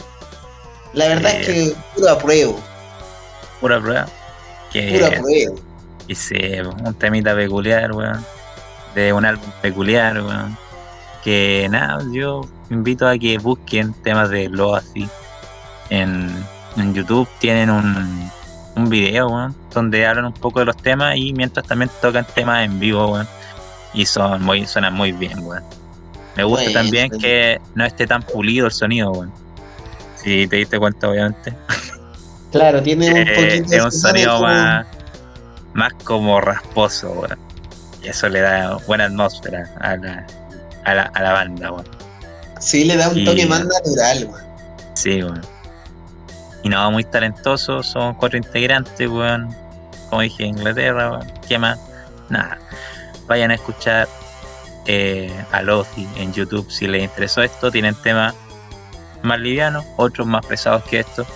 [0.93, 2.59] La verdad es que puro apruebo,
[3.59, 4.07] Pura prueba.
[4.71, 5.55] Que puro
[6.13, 6.71] apruebo.
[6.75, 8.23] hice un temita peculiar, weón.
[8.93, 10.57] De un álbum peculiar, weón.
[11.23, 15.07] Que nada, yo invito a que busquen temas de Loazi
[15.89, 16.31] en,
[16.77, 17.27] en YouTube.
[17.39, 18.31] Tienen un,
[18.75, 22.63] un video, weón, donde hablan un poco de los temas y mientras también tocan temas
[22.65, 23.27] en vivo, weón.
[23.93, 25.63] Y son muy, suenan muy bien, weón.
[26.35, 29.31] Me gusta también que no esté tan pulido el sonido, weón.
[30.15, 31.53] Si te diste cuenta, obviamente.
[32.51, 34.85] Claro, tiene un Eh, poquito es un se pone sonido más,
[35.75, 37.37] más como rasposo, weón.
[38.01, 40.25] Y eso le da buena atmósfera a la,
[40.85, 41.87] a la, a la banda, weón.
[42.59, 44.43] Sí, le da un y- toque más natural, weón.
[44.95, 45.41] Sí, weón.
[46.63, 49.55] Y no, muy talentosos, son cuatro integrantes, weón.
[50.09, 51.31] Como dije, Inglaterra, weón.
[51.47, 51.79] ¿Qué más?
[52.29, 52.57] Nada.
[53.27, 54.07] Vayan a escuchar
[54.87, 57.69] eh, a Lofi en YouTube si les interesó esto.
[57.71, 58.33] Tienen temas
[59.23, 61.27] más livianos, otros más pesados que estos.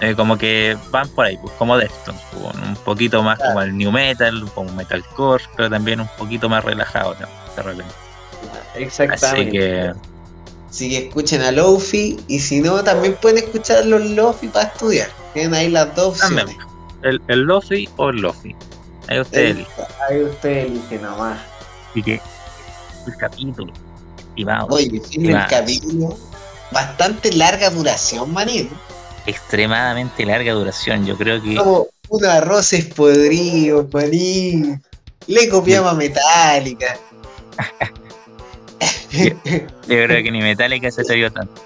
[0.00, 3.90] Eh, como que van por ahí, pues como Deftones, un poquito más como el new
[3.90, 7.26] metal, como metalcore, pero también un poquito más relajado ¿no?
[7.56, 7.94] de repente.
[8.74, 9.50] Así Exactamente.
[9.52, 9.92] que
[10.68, 15.08] Así que escuchen a Lofi y si no, también pueden escuchar los Lofi para estudiar.
[15.32, 16.44] Tienen ahí las dos opciones.
[16.44, 16.60] también,
[17.02, 18.54] el, el Lofi o el Lofi.
[19.08, 19.84] Ahí ustedes eligen.
[20.06, 21.38] Ahí ustedes eligen nomás.
[21.90, 22.20] Así que
[23.06, 23.72] el capítulo,
[24.18, 26.18] estimado, Oye, el capítulo.
[26.72, 28.74] Bastante larga duración, manito.
[29.26, 31.04] Extremadamente larga duración.
[31.06, 34.76] Yo creo que Como unos arroces podridos, maní.
[35.26, 36.96] Le copiamos a Metallica.
[39.12, 39.34] yo
[39.86, 41.62] creo que ni Metallica se atrevió tanto.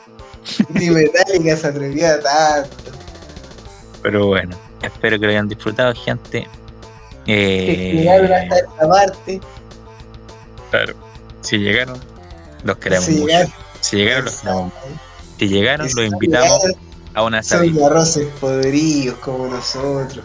[0.70, 2.92] Ni Metallica se atrevía a tanto.
[4.02, 6.46] Pero bueno, espero que lo hayan disfrutado, gente.
[7.26, 9.40] Eh, llegaron hasta esta parte.
[10.70, 10.94] claro.
[11.42, 11.98] Si llegaron,
[12.64, 13.26] los queremos Si mucho.
[13.26, 14.72] llegaron, Si llegaron, los queremos.
[15.38, 20.24] Si llegaron, los invitamos llegaron, a una Son arroces podridos como nosotros.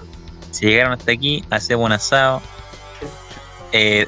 [0.51, 2.41] Si llegaron hasta aquí, hacemos un asado.
[3.71, 4.07] Eh,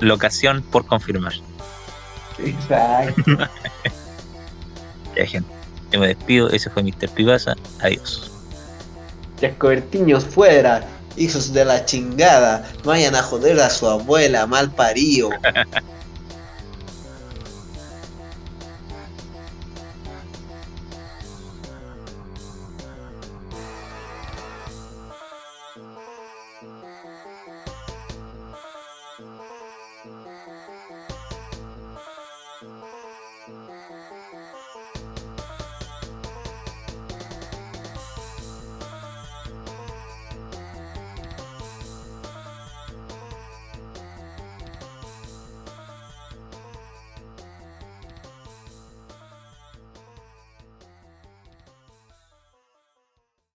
[0.00, 1.32] locación por confirmar.
[2.38, 3.22] Exacto.
[5.16, 5.48] Ya, gente.
[5.90, 6.50] Yo me despido.
[6.50, 7.08] Ese fue Mr.
[7.08, 7.56] Pibasa.
[7.80, 8.30] Adiós.
[9.40, 10.86] Chascobertiños fuera,
[11.16, 15.30] hijos de la chingada, vayan a joder a su abuela, mal parido.